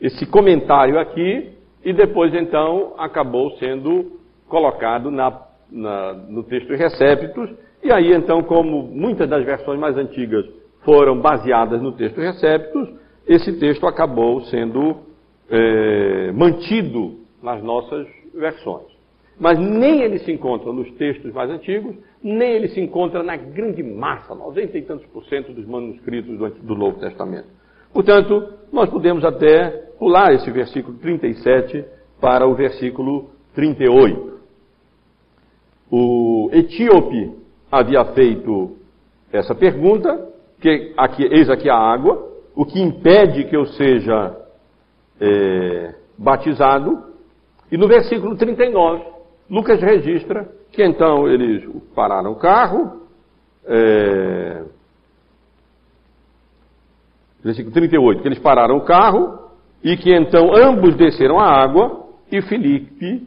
[0.00, 1.52] esse comentário aqui
[1.84, 4.18] e depois então acabou sendo
[4.48, 7.50] colocado na, na, no texto Receptus.
[7.82, 10.44] E aí então, como muitas das versões mais antigas
[10.84, 12.88] foram baseadas no texto Receptus,
[13.26, 14.96] esse texto acabou sendo
[15.50, 18.97] é, mantido nas nossas versões.
[19.38, 23.82] Mas nem ele se encontra nos textos mais antigos, nem ele se encontra na grande
[23.82, 27.46] massa, 90 e tantos por cento dos manuscritos do, Novo Testamento.
[27.92, 31.84] Portanto, nós podemos até pular esse versículo 37
[32.20, 34.38] para o versículo 38.
[35.90, 37.32] O etíope
[37.70, 38.76] havia feito
[39.32, 40.28] essa pergunta,
[40.60, 44.36] que aqui, eis aqui a água, o que impede que eu seja
[45.20, 47.04] é, batizado.
[47.70, 49.17] E no versículo 39,
[49.50, 53.02] Lucas registra que então eles pararam o carro,
[53.66, 54.62] é,
[57.42, 59.48] versículo 38, que eles pararam o carro
[59.82, 63.26] e que então ambos desceram a água e Filipe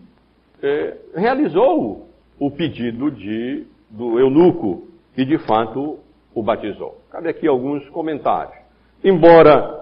[0.62, 2.08] é, realizou
[2.40, 6.00] o pedido de, do eunuco e de fato
[6.34, 6.98] o batizou.
[7.12, 8.56] Cabe aqui alguns comentários.
[9.04, 9.80] Embora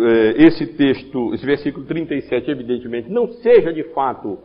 [0.00, 4.38] é, esse texto, esse versículo 37, evidentemente, não seja de fato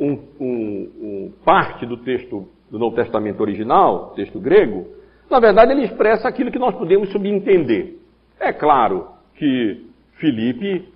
[0.00, 4.86] um, um, um parte do texto do Novo Testamento original, texto grego,
[5.28, 7.96] na verdade ele expressa aquilo que nós podemos subentender.
[8.38, 9.84] É claro que
[10.14, 10.88] Filipe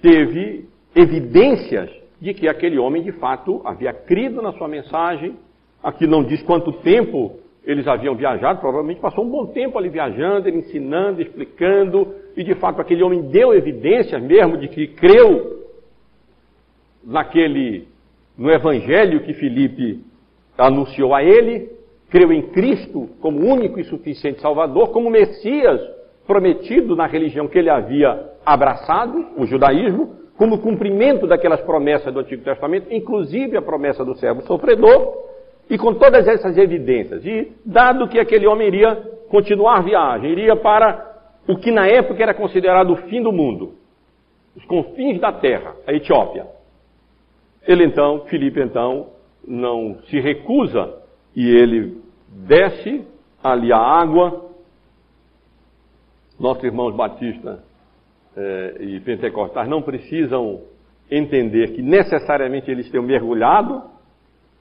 [0.00, 1.90] teve evidências
[2.20, 5.36] de que aquele homem de fato havia crido na sua mensagem.
[5.82, 10.48] Aqui não diz quanto tempo eles haviam viajado, provavelmente passou um bom tempo ali viajando,
[10.48, 15.62] ensinando, explicando, e de fato aquele homem deu evidências mesmo de que creu
[17.04, 17.88] naquele,
[18.36, 20.04] no evangelho que Filipe
[20.56, 21.70] anunciou a ele,
[22.10, 25.80] creu em Cristo como único e suficiente Salvador, como Messias
[26.26, 32.42] prometido na religião que ele havia abraçado, o judaísmo, como cumprimento daquelas promessas do Antigo
[32.42, 35.30] Testamento, inclusive a promessa do servo sofredor,
[35.70, 37.24] e com todas essas evidências.
[37.24, 38.94] E dado que aquele homem iria
[39.28, 41.10] continuar a viagem, iria para
[41.48, 43.74] o que na época era considerado o fim do mundo,
[44.56, 46.46] os confins da terra, a Etiópia.
[47.66, 49.10] Ele então, Filipe então,
[49.46, 50.94] não se recusa
[51.34, 53.04] e ele desce
[53.42, 54.50] ali a água.
[56.38, 57.60] Nossos irmãos batistas
[58.36, 60.62] eh, e pentecostais não precisam
[61.10, 63.82] entender que necessariamente eles tenham mergulhado,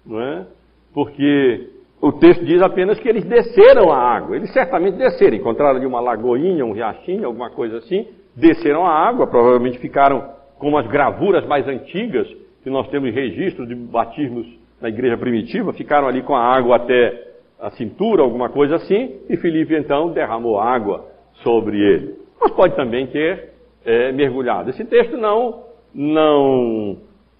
[0.05, 0.45] não é?
[0.93, 1.69] porque
[2.01, 4.35] o texto diz apenas que eles desceram a água.
[4.35, 9.27] Eles certamente desceram, encontraram ali uma lagoinha, um riachinho, alguma coisa assim, desceram a água,
[9.27, 12.27] provavelmente ficaram com as gravuras mais antigas,
[12.63, 14.47] que nós temos registros de batismos
[14.79, 19.37] na igreja primitiva, ficaram ali com a água até a cintura, alguma coisa assim, e
[19.37, 21.05] Filipe então derramou água
[21.43, 22.15] sobre ele.
[22.39, 23.51] Mas pode também ter
[23.85, 24.71] é, mergulhado.
[24.71, 26.97] Esse texto não, não,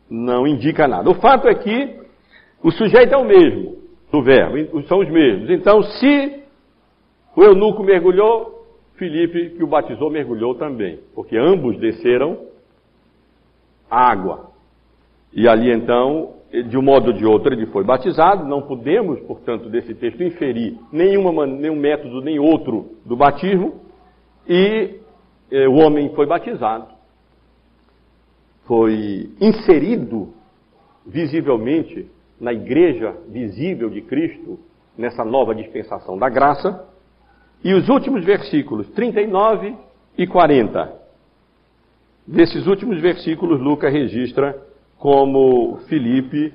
[0.10, 1.10] não indica nada.
[1.10, 2.00] O fato é que
[2.64, 3.78] o sujeito é o mesmo
[4.12, 5.50] do verbo, são os mesmos.
[5.50, 6.44] Então, se
[7.36, 8.66] o eunuco mergulhou,
[8.96, 12.38] Filipe, que o batizou, mergulhou também, porque ambos desceram
[13.90, 14.51] água.
[15.34, 16.34] E ali então,
[16.68, 18.46] de um modo ou de outro, ele foi batizado.
[18.46, 23.80] Não podemos, portanto, desse texto inferir nenhuma, nenhum método nem outro do batismo.
[24.48, 25.00] E
[25.52, 26.88] eh, o homem foi batizado,
[28.66, 30.34] foi inserido
[31.06, 32.10] visivelmente
[32.40, 34.60] na igreja visível de Cristo,
[34.98, 36.88] nessa nova dispensação da graça.
[37.64, 39.76] E os últimos versículos 39
[40.18, 41.00] e 40.
[42.26, 44.71] Desses últimos versículos, Lucas registra
[45.02, 46.54] como Filipe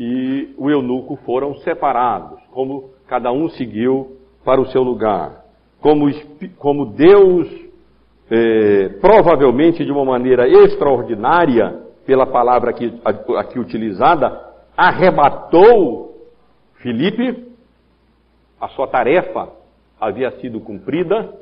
[0.00, 5.44] e o eunuco foram separados, como cada um seguiu para o seu lugar,
[5.80, 6.10] como,
[6.58, 7.48] como Deus,
[8.28, 12.92] eh, provavelmente de uma maneira extraordinária, pela palavra aqui,
[13.38, 14.40] aqui utilizada,
[14.76, 16.16] arrebatou
[16.74, 17.46] Filipe,
[18.60, 19.50] a sua tarefa
[20.00, 21.32] havia sido cumprida,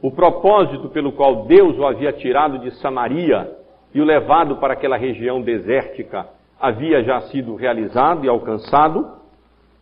[0.00, 3.57] o propósito pelo qual Deus o havia tirado de Samaria
[3.94, 6.26] e o levado para aquela região desértica
[6.60, 9.08] havia já sido realizado e alcançado,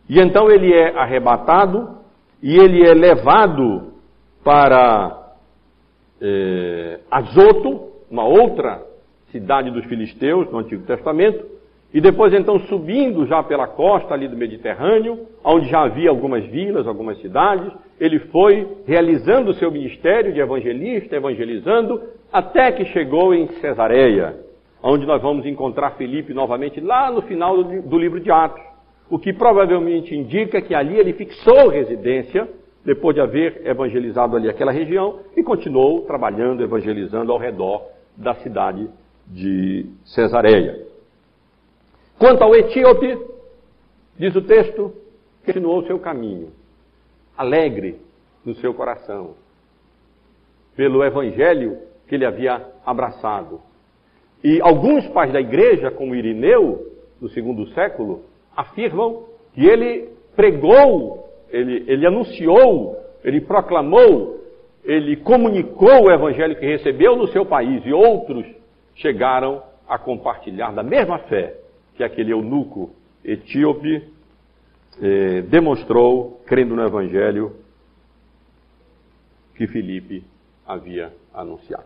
[0.09, 1.97] e então ele é arrebatado
[2.41, 3.93] e ele é levado
[4.43, 5.33] para
[6.21, 8.85] é, Azoto, uma outra
[9.31, 11.56] cidade dos filisteus no Antigo Testamento,
[11.97, 16.85] e depois então subindo já pela costa ali do Mediterrâneo, onde já havia algumas vilas,
[16.85, 21.99] algumas cidades, ele foi realizando o seu ministério de evangelista, evangelizando,
[22.31, 24.35] até que chegou em Cesareia,
[24.83, 28.61] onde nós vamos encontrar Felipe novamente lá no final do, do livro de Atos.
[29.09, 32.47] O que provavelmente indica que ali ele fixou residência,
[32.85, 38.87] depois de haver evangelizado ali aquela região, e continuou trabalhando, evangelizando ao redor da cidade
[39.25, 40.86] de Cesareia.
[42.19, 43.15] Quanto ao etíope,
[44.17, 44.91] diz o texto,
[45.45, 46.51] continuou seu caminho,
[47.37, 48.01] alegre
[48.43, 49.35] no seu coração,
[50.75, 53.61] pelo evangelho que ele havia abraçado.
[54.43, 56.91] E alguns pais da igreja, como Irineu,
[57.21, 58.23] no segundo século,
[58.55, 64.43] afirmam que ele pregou, ele, ele anunciou, ele proclamou,
[64.83, 68.45] ele comunicou o evangelho que recebeu no seu país e outros
[68.95, 71.66] chegaram a compartilhar da mesma fé
[71.97, 72.91] que aquele eunuco
[73.25, 74.03] etíope
[75.01, 77.55] eh, demonstrou, crendo no evangelho
[79.55, 80.23] que Filipe
[80.65, 81.85] havia anunciado.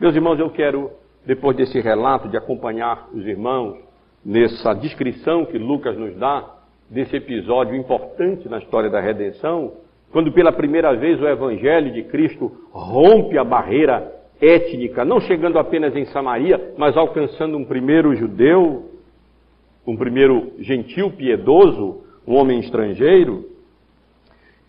[0.00, 0.90] Meus irmãos, eu quero,
[1.26, 3.76] depois desse relato, de acompanhar os irmãos
[4.24, 9.72] nessa descrição que Lucas nos dá desse episódio importante na história da redenção,
[10.12, 15.94] quando pela primeira vez o Evangelho de Cristo rompe a barreira étnica, não chegando apenas
[15.94, 18.89] em Samaria, mas alcançando um primeiro judeu,
[19.90, 23.50] um primeiro gentil piedoso, um homem estrangeiro,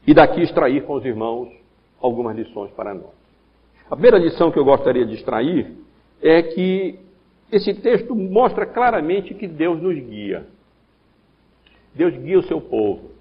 [0.06, 1.48] e daqui extrair com os irmãos
[2.02, 3.14] algumas lições para nós.
[3.90, 5.74] A primeira lição que eu gostaria de extrair
[6.24, 6.98] é que
[7.52, 10.48] esse texto mostra claramente que Deus nos guia.
[11.94, 13.12] Deus guia o seu povo.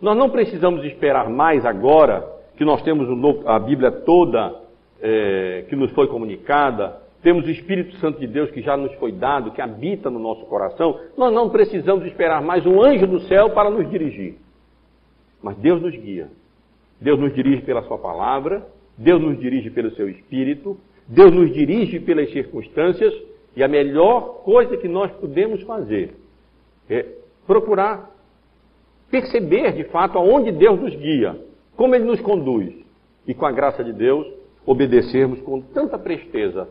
[0.00, 3.06] Nós não precisamos esperar mais agora que nós temos
[3.46, 4.60] a Bíblia toda
[5.00, 9.12] é, que nos foi comunicada, temos o Espírito Santo de Deus que já nos foi
[9.12, 10.98] dado, que habita no nosso coração.
[11.16, 14.34] Nós não precisamos esperar mais um anjo do céu para nos dirigir.
[15.40, 16.28] Mas Deus nos guia.
[17.00, 18.66] Deus nos dirige pela Sua palavra,
[18.98, 23.14] Deus nos dirige pelo Seu Espírito, Deus nos dirige pelas circunstâncias
[23.56, 26.14] e a melhor coisa que nós podemos fazer
[26.88, 27.06] é
[27.46, 28.10] procurar
[29.10, 31.38] perceber de fato aonde Deus nos guia,
[31.76, 32.74] como Ele nos conduz.
[33.26, 34.26] E com a graça de Deus,
[34.66, 36.68] obedecermos com tanta presteza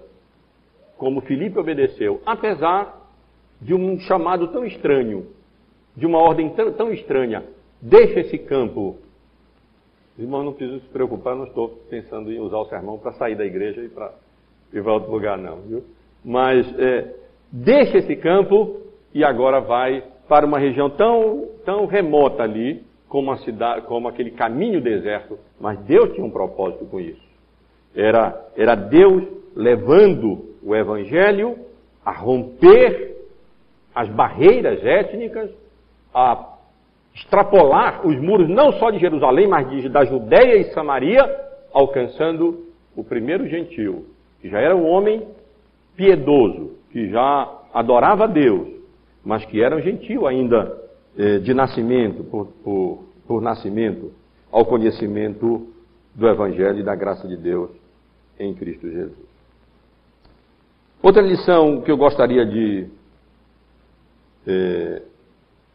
[1.02, 2.95] como Filipe obedeceu, apesar
[3.60, 5.26] de um chamado tão estranho,
[5.97, 7.43] de uma ordem tão, estranha.
[7.82, 8.97] Deixa esse campo.
[10.16, 13.34] Os irmãos não precisam se preocupar, não estou pensando em usar o sermão para sair
[13.36, 14.14] da igreja e para
[14.72, 15.62] ir para outro lugar, não.
[15.62, 15.84] Viu?
[16.24, 17.16] Mas é,
[17.52, 18.82] deixa esse campo
[19.12, 24.80] e agora vai para uma região tão, tão remota ali, como, cidade, como aquele caminho
[24.80, 25.39] deserto.
[25.60, 27.28] Mas Deus tinha um propósito com isso.
[27.95, 29.24] Era, era Deus
[29.56, 31.57] levando o Evangelho
[32.05, 33.12] a romper
[33.93, 35.51] as barreiras étnicas,
[36.14, 36.57] a
[37.14, 41.24] extrapolar os muros não só de Jerusalém, mas de, da Judéia e Samaria,
[41.74, 44.05] alcançando o primeiro gentil,
[44.41, 45.28] que já era um homem
[45.95, 48.68] piedoso, que já adorava Deus,
[49.24, 50.82] mas que era um gentil ainda
[51.18, 54.12] eh, de nascimento, por, por, por nascimento,
[54.51, 55.68] ao conhecimento
[56.16, 57.70] do Evangelho e da graça de Deus
[58.39, 59.31] em Cristo Jesus.
[61.02, 62.88] Outra lição que eu gostaria de
[64.45, 65.02] é,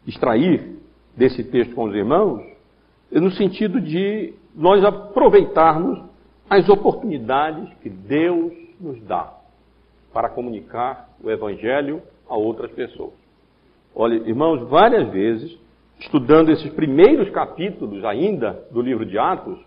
[0.05, 0.77] extrair
[1.15, 2.41] desse texto com os irmãos
[3.11, 6.01] é no sentido de nós aproveitarmos
[6.49, 9.33] as oportunidades que Deus nos dá
[10.13, 13.13] para comunicar o Evangelho a outras pessoas.
[13.93, 15.57] Olha, irmãos, várias vezes,
[15.99, 19.59] estudando esses primeiros capítulos ainda do livro de Atos,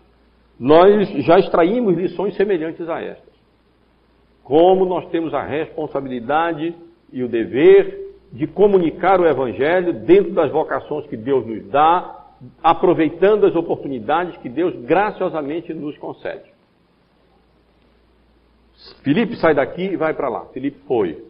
[0.59, 3.30] nós já extraímos lições semelhantes a estas.
[4.43, 6.75] Como nós temos a responsabilidade
[7.11, 12.27] e o dever de comunicar o Evangelho dentro das vocações que Deus nos dá,
[12.63, 16.49] aproveitando as oportunidades que Deus graciosamente nos concede.
[19.03, 20.45] Felipe sai daqui e vai para lá.
[20.47, 21.23] Felipe foi.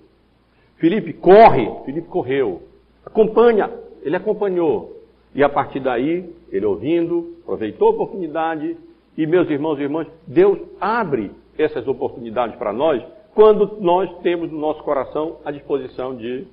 [0.77, 1.69] Felipe corre.
[1.85, 2.61] Felipe correu.
[3.05, 3.69] Acompanha.
[4.03, 4.97] Ele acompanhou.
[5.35, 8.77] E a partir daí, ele ouvindo, aproveitou a oportunidade
[9.17, 14.59] e meus irmãos e irmãs, Deus abre essas oportunidades para nós quando nós temos no
[14.59, 16.45] nosso coração a disposição de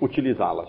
[0.00, 0.68] utilizá-las.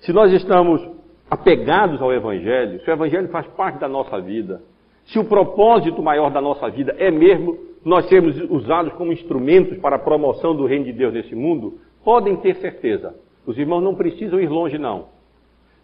[0.00, 0.86] Se nós estamos
[1.30, 4.62] apegados ao Evangelho, se o Evangelho faz parte da nossa vida,
[5.06, 9.96] se o propósito maior da nossa vida é mesmo nós sermos usados como instrumentos para
[9.96, 13.14] a promoção do reino de Deus nesse mundo, podem ter certeza.
[13.46, 15.08] Os irmãos não precisam ir longe, não.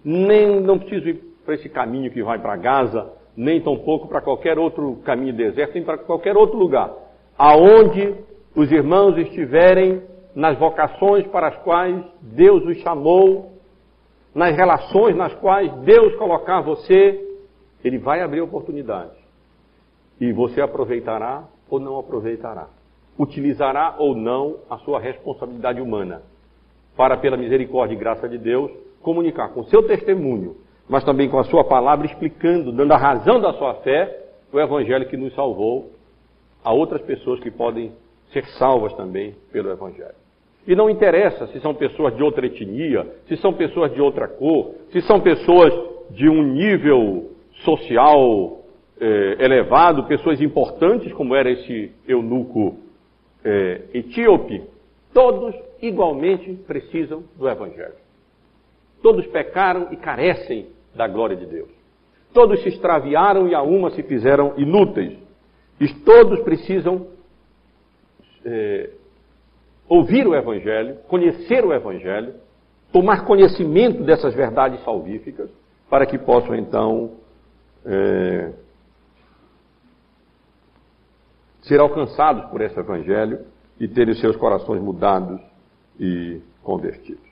[0.02, 4.58] Nem não precisam ir para esse caminho que vai para Gaza, nem tampouco para qualquer
[4.58, 6.92] outro caminho deserto, nem para qualquer outro lugar.
[7.38, 8.14] Aonde
[8.54, 10.02] os irmãos estiverem
[10.34, 13.52] nas vocações para as quais Deus os chamou,
[14.34, 17.18] nas relações nas quais Deus colocar você,
[17.82, 19.16] Ele vai abrir oportunidades.
[20.20, 22.68] E você aproveitará ou não aproveitará.
[23.18, 26.22] utilizará ou não a sua responsabilidade humana
[26.96, 28.70] para, pela misericórdia e graça de Deus,
[29.02, 30.56] comunicar com seu testemunho,
[30.90, 35.06] mas também com a sua palavra, explicando, dando a razão da sua fé, o Evangelho
[35.06, 35.92] que nos salvou
[36.64, 37.92] a outras pessoas que podem
[38.32, 40.16] ser salvas também pelo Evangelho.
[40.66, 44.74] E não interessa se são pessoas de outra etnia, se são pessoas de outra cor,
[44.90, 45.72] se são pessoas
[46.10, 47.30] de um nível
[47.64, 48.58] social
[49.00, 52.78] eh, elevado, pessoas importantes, como era esse eunuco
[53.44, 54.64] eh, etíope,
[55.14, 57.94] todos igualmente precisam do Evangelho.
[59.00, 61.68] Todos pecaram e carecem da glória de Deus.
[62.32, 65.18] Todos se extraviaram e a uma se fizeram inúteis.
[65.80, 67.06] E todos precisam
[68.44, 68.90] eh,
[69.88, 72.34] ouvir o Evangelho, conhecer o Evangelho,
[72.92, 75.50] tomar conhecimento dessas verdades salvíficas,
[75.88, 77.12] para que possam então
[77.84, 78.52] é,
[81.62, 83.40] ser alcançados por esse Evangelho
[83.78, 85.40] e terem seus corações mudados
[85.98, 87.29] e convertidos.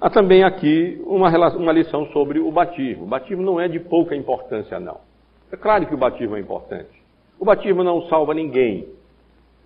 [0.00, 3.04] Há também aqui uma, uma lição sobre o batismo.
[3.04, 5.00] O batismo não é de pouca importância, não.
[5.50, 7.02] É claro que o batismo é importante.
[7.38, 8.88] O batismo não salva ninguém,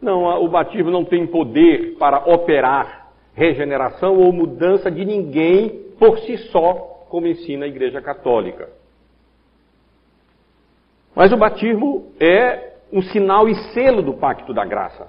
[0.01, 6.39] não, o batismo não tem poder para operar regeneração ou mudança de ninguém por si
[6.51, 8.69] só, como ensina a Igreja Católica.
[11.15, 15.09] Mas o batismo é um sinal e selo do pacto da graça.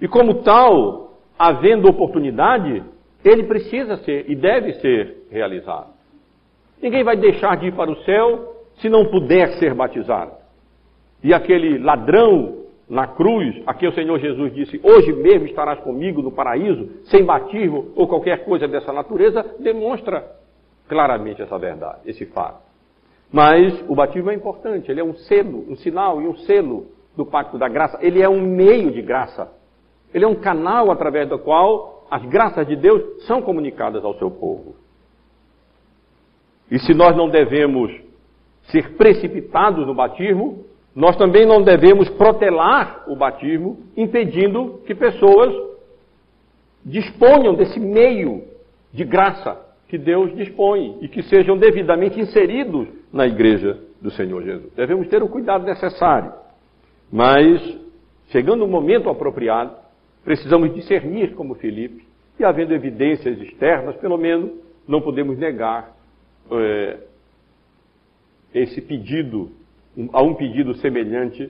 [0.00, 2.84] E como tal, havendo oportunidade,
[3.28, 5.94] ele precisa ser e deve ser realizado.
[6.80, 10.32] Ninguém vai deixar de ir para o céu se não puder ser batizado.
[11.22, 16.22] E aquele ladrão na cruz, a quem o Senhor Jesus disse: Hoje mesmo estarás comigo
[16.22, 20.24] no paraíso, sem batismo ou qualquer coisa dessa natureza, demonstra
[20.88, 22.64] claramente essa verdade, esse fato.
[23.32, 27.26] Mas o batismo é importante, ele é um selo, um sinal e um selo do
[27.26, 29.50] pacto da graça, ele é um meio de graça,
[30.14, 34.30] ele é um canal através do qual as graças de Deus são comunicadas ao seu
[34.30, 34.76] povo.
[36.70, 37.92] E se nós não devemos
[38.70, 45.54] ser precipitados no batismo, nós também não devemos protelar o batismo, impedindo que pessoas
[46.84, 48.44] disponham desse meio
[48.92, 54.72] de graça que Deus dispõe e que sejam devidamente inseridos na igreja do Senhor Jesus.
[54.74, 56.32] Devemos ter o cuidado necessário,
[57.12, 57.78] mas
[58.28, 59.76] chegando o momento apropriado,
[60.26, 62.04] precisamos discernir como Filipe
[62.36, 64.50] e havendo evidências externas, pelo menos
[64.86, 65.96] não podemos negar
[66.50, 66.98] é,
[68.52, 69.52] esse pedido
[70.12, 71.48] a um pedido semelhante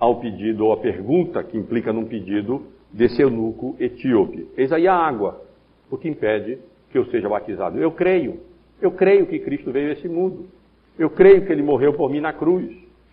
[0.00, 4.48] ao pedido ou à pergunta que implica num pedido desse eunuco etíope.
[4.56, 5.40] Eis aí a água,
[5.88, 6.58] o que impede
[6.90, 7.78] que eu seja batizado.
[7.78, 8.40] Eu creio,
[8.80, 10.48] eu creio que Cristo veio a esse mundo.
[10.98, 12.68] Eu creio que ele morreu por mim na cruz.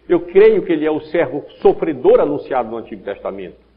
[0.10, 3.69] Eu creio que ele é o servo sofredor anunciado no Antigo Testamento.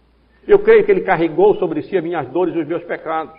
[0.47, 3.35] Eu creio que ele carregou sobre si as minhas dores e os meus pecados.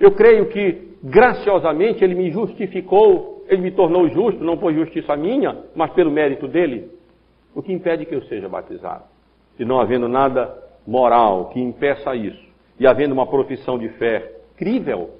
[0.00, 5.64] Eu creio que graciosamente ele me justificou ele me tornou justo, não por justiça minha,
[5.74, 6.90] mas pelo mérito dele.
[7.54, 9.04] O que impede que eu seja batizado?
[9.58, 12.44] E não havendo nada moral que impeça isso,
[12.78, 15.10] e havendo uma profissão de fé crível,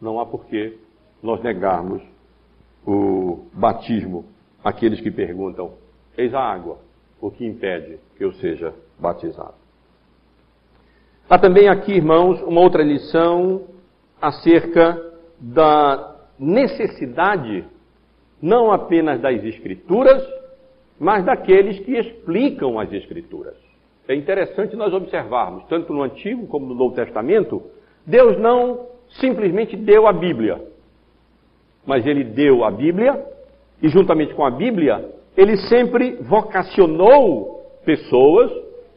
[0.00, 0.76] não há porquê
[1.22, 2.02] nós negarmos
[2.86, 4.24] o batismo
[4.62, 5.74] àqueles que perguntam:
[6.18, 6.78] eis a água,
[7.20, 9.54] o que impede que eu seja batizado?
[11.28, 13.62] Há também aqui, irmãos, uma outra lição
[14.20, 15.00] acerca
[15.40, 17.64] da necessidade
[18.40, 20.22] não apenas das Escrituras,
[20.98, 23.56] mas daqueles que explicam as Escrituras.
[24.08, 27.62] É interessante nós observarmos, tanto no Antigo como no Novo Testamento,
[28.04, 28.86] Deus não
[29.20, 30.60] simplesmente deu a Bíblia,
[31.86, 33.24] mas Ele deu a Bíblia
[33.80, 38.50] e, juntamente com a Bíblia, Ele sempre vocacionou pessoas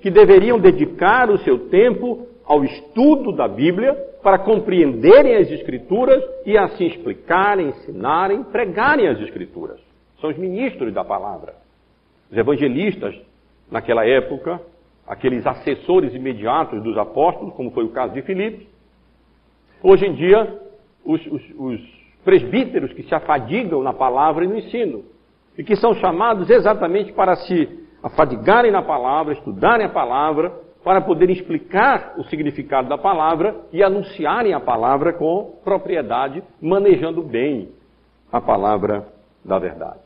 [0.05, 3.91] que deveriam dedicar o seu tempo ao estudo da Bíblia
[4.21, 9.79] para compreenderem as Escrituras e assim explicarem, ensinarem, pregarem as Escrituras.
[10.21, 11.55] São os ministros da palavra.
[12.31, 13.19] Os evangelistas,
[13.71, 14.61] naquela época,
[15.07, 18.67] aqueles assessores imediatos dos apóstolos, como foi o caso de Filipe.
[19.81, 20.55] Hoje em dia,
[21.03, 21.81] os, os, os
[22.23, 25.03] presbíteros que se afadigam na palavra e no ensino,
[25.57, 30.53] e que são chamados exatamente para se afadigarem na palavra, estudarem a palavra
[30.83, 37.69] para poder explicar o significado da palavra e anunciarem a palavra com propriedade, manejando bem
[38.31, 39.07] a palavra
[39.43, 40.01] da verdade.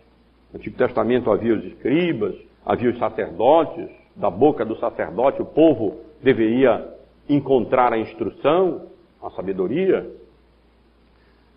[0.54, 2.36] No Antigo Testamento havia os escribas,
[2.66, 6.94] havia os sacerdotes, da boca do sacerdote o povo deveria
[7.28, 8.84] encontrar a instrução,
[9.22, 10.10] a sabedoria.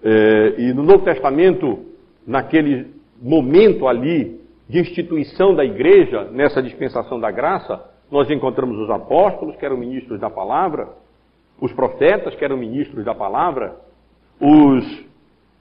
[0.02, 1.86] É, e no Novo Testamento,
[2.26, 2.90] naquele
[3.20, 9.64] momento ali de instituição da igreja, nessa dispensação da graça, nós encontramos os apóstolos, que
[9.64, 10.88] eram ministros da palavra,
[11.60, 13.76] os profetas, que eram ministros da palavra,
[14.40, 15.04] os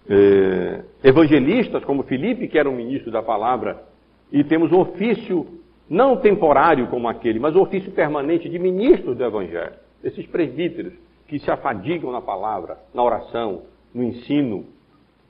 [0.09, 3.83] eh, evangelistas, como Filipe, que eram ministros da palavra,
[4.31, 5.47] e temos um ofício
[5.89, 9.73] não temporário como aquele, mas um ofício permanente de ministros do evangelho.
[10.03, 10.93] Esses presbíteros
[11.27, 14.65] que se afadigam na palavra, na oração, no ensino,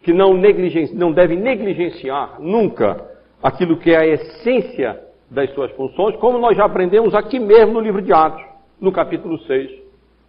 [0.01, 0.33] que não,
[0.93, 3.10] não devem negligenciar nunca
[3.41, 7.79] aquilo que é a essência das suas funções, como nós já aprendemos aqui mesmo no
[7.79, 8.43] livro de Atos,
[8.79, 9.71] no capítulo 6,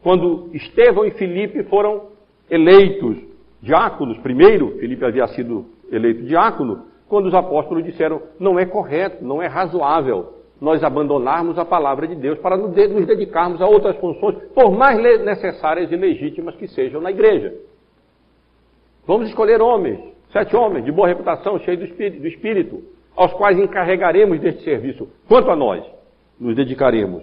[0.02, 2.08] quando Estevão e Filipe foram
[2.50, 3.18] eleitos
[3.60, 4.18] diáconos.
[4.18, 9.46] Primeiro, Filipe havia sido eleito diácono, quando os apóstolos disseram: não é correto, não é
[9.46, 14.96] razoável nós abandonarmos a palavra de Deus para nos dedicarmos a outras funções, por mais
[15.24, 17.52] necessárias e legítimas que sejam na igreja.
[19.04, 19.98] Vamos escolher homens,
[20.30, 22.82] sete homens de boa reputação, cheios do espírito, do espírito,
[23.16, 25.08] aos quais encarregaremos deste serviço.
[25.28, 25.84] Quanto a nós,
[26.38, 27.22] nos dedicaremos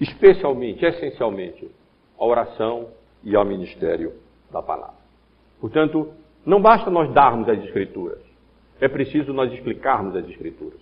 [0.00, 1.70] especialmente, essencialmente,
[2.18, 2.88] à oração
[3.24, 4.12] e ao ministério
[4.50, 4.98] da palavra.
[5.60, 6.12] Portanto,
[6.46, 8.20] não basta nós darmos as Escrituras,
[8.80, 10.80] é preciso nós explicarmos as Escrituras.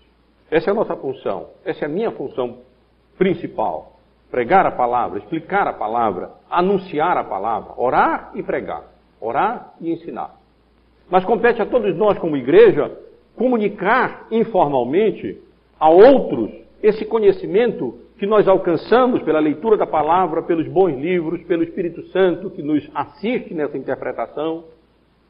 [0.51, 2.59] Essa é a nossa função, essa é a minha função
[3.19, 3.95] principal.
[4.31, 8.85] Pregar a palavra, explicar a palavra, anunciar a palavra, orar e pregar,
[9.21, 10.35] orar e ensinar.
[11.09, 12.91] Mas compete a todos nós, como igreja,
[13.37, 15.39] comunicar informalmente
[15.79, 16.51] a outros
[16.83, 22.51] esse conhecimento que nós alcançamos pela leitura da palavra, pelos bons livros, pelo Espírito Santo
[22.51, 24.65] que nos assiste nessa interpretação,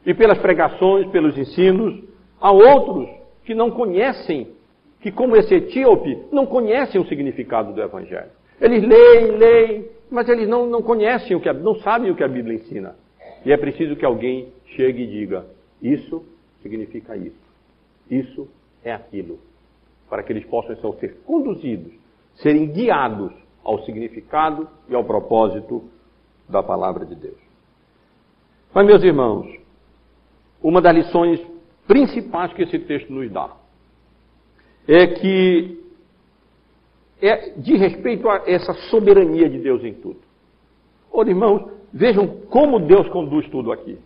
[0.06, 2.00] e pelas pregações, pelos ensinos,
[2.40, 3.08] a outros
[3.44, 4.48] que não conhecem,
[5.00, 8.30] que como esse etíope, não conhecem o significado do Evangelho.
[8.60, 12.28] Eles leem, leem, mas eles não, não conhecem o que, não sabem o que a
[12.28, 12.94] Bíblia ensina.
[13.44, 15.44] E é preciso que alguém chegue e diga:
[15.82, 16.24] isso
[16.62, 17.45] significa isso.
[18.10, 18.48] Isso
[18.82, 19.38] é aquilo.
[20.08, 21.92] Para que eles possam então ser conduzidos,
[22.36, 23.32] serem guiados
[23.64, 25.84] ao significado e ao propósito
[26.48, 27.38] da palavra de Deus.
[28.72, 29.46] Mas, meus irmãos,
[30.62, 31.40] uma das lições
[31.86, 33.56] principais que esse texto nos dá
[34.86, 35.84] é que
[37.20, 40.20] é de respeito a essa soberania de Deus em tudo.
[41.10, 43.98] Ora, irmãos, vejam como Deus conduz tudo aqui.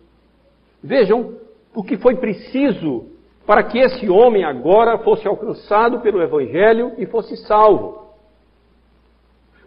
[0.81, 1.35] Vejam
[1.75, 3.07] o que foi preciso
[3.45, 8.01] para que esse homem agora fosse alcançado pelo Evangelho e fosse salvo.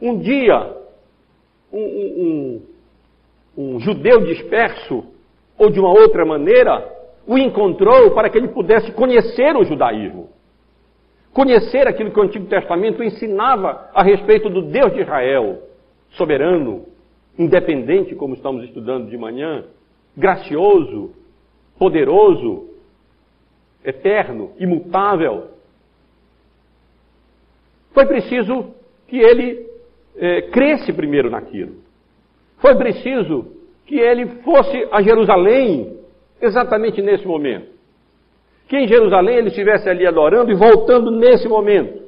[0.00, 0.76] Um dia,
[1.72, 2.62] um, um,
[3.56, 5.04] um, judeu disperso,
[5.58, 6.92] ou de uma outra maneira,
[7.26, 10.28] o encontrou para que ele pudesse conhecer o judaísmo.
[11.32, 15.62] Conhecer aquilo que o Antigo Testamento ensinava a respeito do Deus de Israel,
[16.10, 16.84] soberano,
[17.36, 19.64] independente, como estamos estudando de manhã,
[20.16, 21.12] gracioso,
[21.78, 22.73] poderoso,
[23.84, 25.48] eterno, imutável.
[27.92, 28.74] Foi preciso
[29.06, 29.66] que ele
[30.16, 31.76] é, cresce primeiro naquilo.
[32.58, 33.46] Foi preciso
[33.86, 35.98] que ele fosse a Jerusalém
[36.40, 37.74] exatamente nesse momento.
[38.68, 42.02] Que em Jerusalém ele estivesse ali adorando e voltando nesse momento.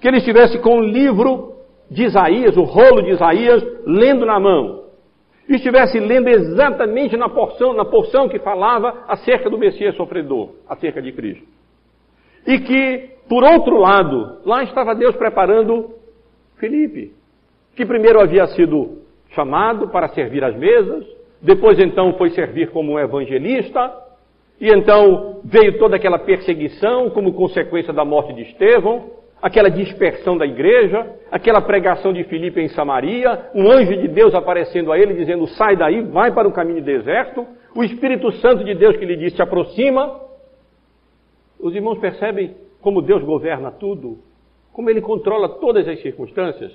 [0.00, 1.54] Que ele estivesse com o livro
[1.90, 4.79] de Isaías, o rolo de Isaías, lendo na mão
[5.54, 11.12] estivesse lendo exatamente na porção, na porção que falava acerca do Messias sofredor, acerca de
[11.12, 11.44] Cristo.
[12.46, 15.94] E que, por outro lado, lá estava Deus preparando
[16.56, 17.12] Felipe,
[17.74, 18.98] que primeiro havia sido
[19.30, 21.04] chamado para servir às mesas,
[21.40, 23.92] depois então foi servir como evangelista,
[24.60, 29.10] e então veio toda aquela perseguição como consequência da morte de Estevão,
[29.40, 34.92] aquela dispersão da igreja, aquela pregação de Filipe em Samaria, um anjo de Deus aparecendo
[34.92, 38.96] a ele dizendo: sai daí, vai para o caminho deserto, o Espírito Santo de Deus
[38.96, 40.28] que lhe disse: aproxima.
[41.58, 44.18] Os irmãos percebem como Deus governa tudo,
[44.72, 46.72] como ele controla todas as circunstâncias.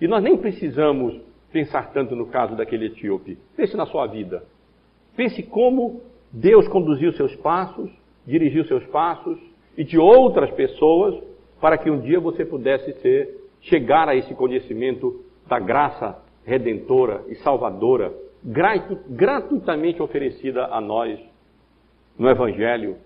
[0.00, 1.20] E nós nem precisamos
[1.52, 3.36] pensar tanto no caso daquele etíope.
[3.54, 4.44] Pense na sua vida.
[5.14, 6.00] Pense como
[6.32, 7.90] Deus conduziu seus passos,
[8.26, 9.38] dirigiu seus passos,
[9.76, 11.14] e de outras pessoas
[11.60, 17.34] para que um dia você pudesse ser, chegar a esse conhecimento da graça redentora e
[17.36, 18.12] salvadora,
[19.08, 21.18] gratuitamente oferecida a nós
[22.18, 22.96] no Evangelho,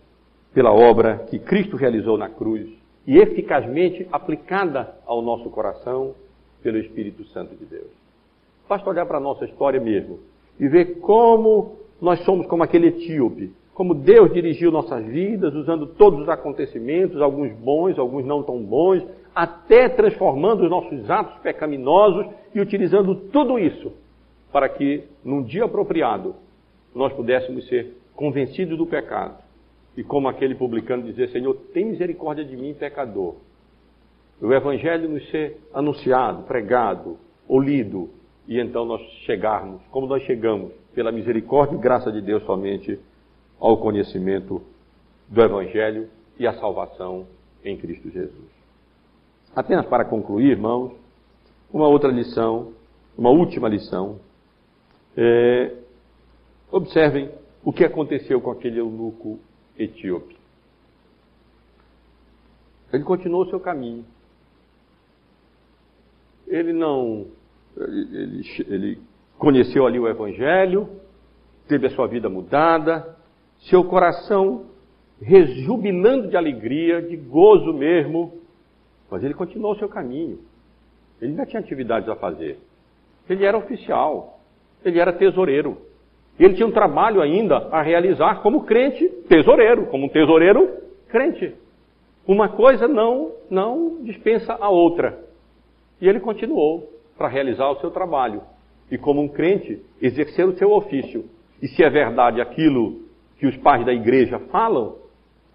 [0.54, 2.68] pela obra que Cristo realizou na cruz
[3.06, 6.14] e eficazmente aplicada ao nosso coração
[6.62, 7.90] pelo Espírito Santo de Deus.
[8.68, 10.20] Basta olhar para a nossa história mesmo
[10.60, 16.20] e ver como nós somos como aquele etíope como Deus dirigiu nossas vidas, usando todos
[16.20, 19.02] os acontecimentos, alguns bons, alguns não tão bons,
[19.34, 23.92] até transformando os nossos atos pecaminosos e utilizando tudo isso
[24.52, 26.34] para que, num dia apropriado,
[26.94, 29.42] nós pudéssemos ser convencidos do pecado.
[29.96, 33.36] E como aquele publicano dizer, Senhor, tem misericórdia de mim, pecador.
[34.40, 37.16] o Evangelho nos ser anunciado, pregado
[37.48, 38.10] ou lido,
[38.46, 42.98] e então nós chegarmos, como nós chegamos, pela misericórdia e graça de Deus somente,
[43.62, 44.60] ao conhecimento
[45.28, 47.28] do Evangelho e à salvação
[47.64, 48.50] em Cristo Jesus.
[49.54, 50.92] Apenas para concluir, irmãos,
[51.72, 52.72] uma outra lição,
[53.16, 54.18] uma última lição.
[55.16, 55.76] É,
[56.72, 57.30] observem
[57.62, 59.38] o que aconteceu com aquele eunuco
[59.78, 60.36] etíope.
[62.92, 64.04] Ele continuou o seu caminho.
[66.48, 67.28] Ele não.
[67.76, 69.02] Ele, ele, ele
[69.38, 70.88] conheceu ali o Evangelho,
[71.68, 73.21] teve a sua vida mudada,
[73.62, 74.66] seu coração
[75.20, 78.32] rejubilando de alegria, de gozo mesmo,
[79.10, 80.40] mas ele continuou o seu caminho.
[81.20, 82.58] Ele ainda tinha atividades a fazer.
[83.28, 84.40] Ele era oficial,
[84.84, 85.78] ele era tesoureiro.
[86.38, 90.68] Ele tinha um trabalho ainda a realizar como crente tesoureiro, como um tesoureiro
[91.08, 91.54] crente.
[92.26, 95.22] Uma coisa não, não dispensa a outra.
[96.00, 98.42] E ele continuou para realizar o seu trabalho.
[98.90, 101.26] E como um crente, exercer o seu ofício.
[101.60, 103.01] E se é verdade aquilo
[103.42, 104.98] que os pais da igreja falam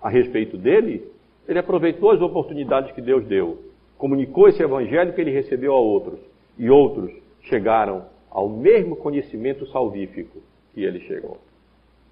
[0.02, 1.10] a respeito dele,
[1.48, 3.60] ele aproveitou as oportunidades que Deus deu,
[3.98, 6.20] comunicou esse evangelho que ele recebeu a outros,
[6.58, 7.10] e outros
[7.44, 10.42] chegaram ao mesmo conhecimento salvífico
[10.74, 11.38] que ele chegou.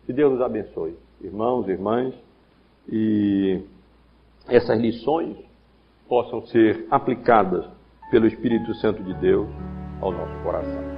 [0.06, 2.16] Que Deus nos abençoe, irmãos, irmãs,
[2.90, 3.60] e
[4.48, 5.36] essas lições
[6.08, 7.66] possam ser aplicadas
[8.12, 9.50] pelo Espírito Santo de Deus
[10.00, 10.95] ao nosso coração.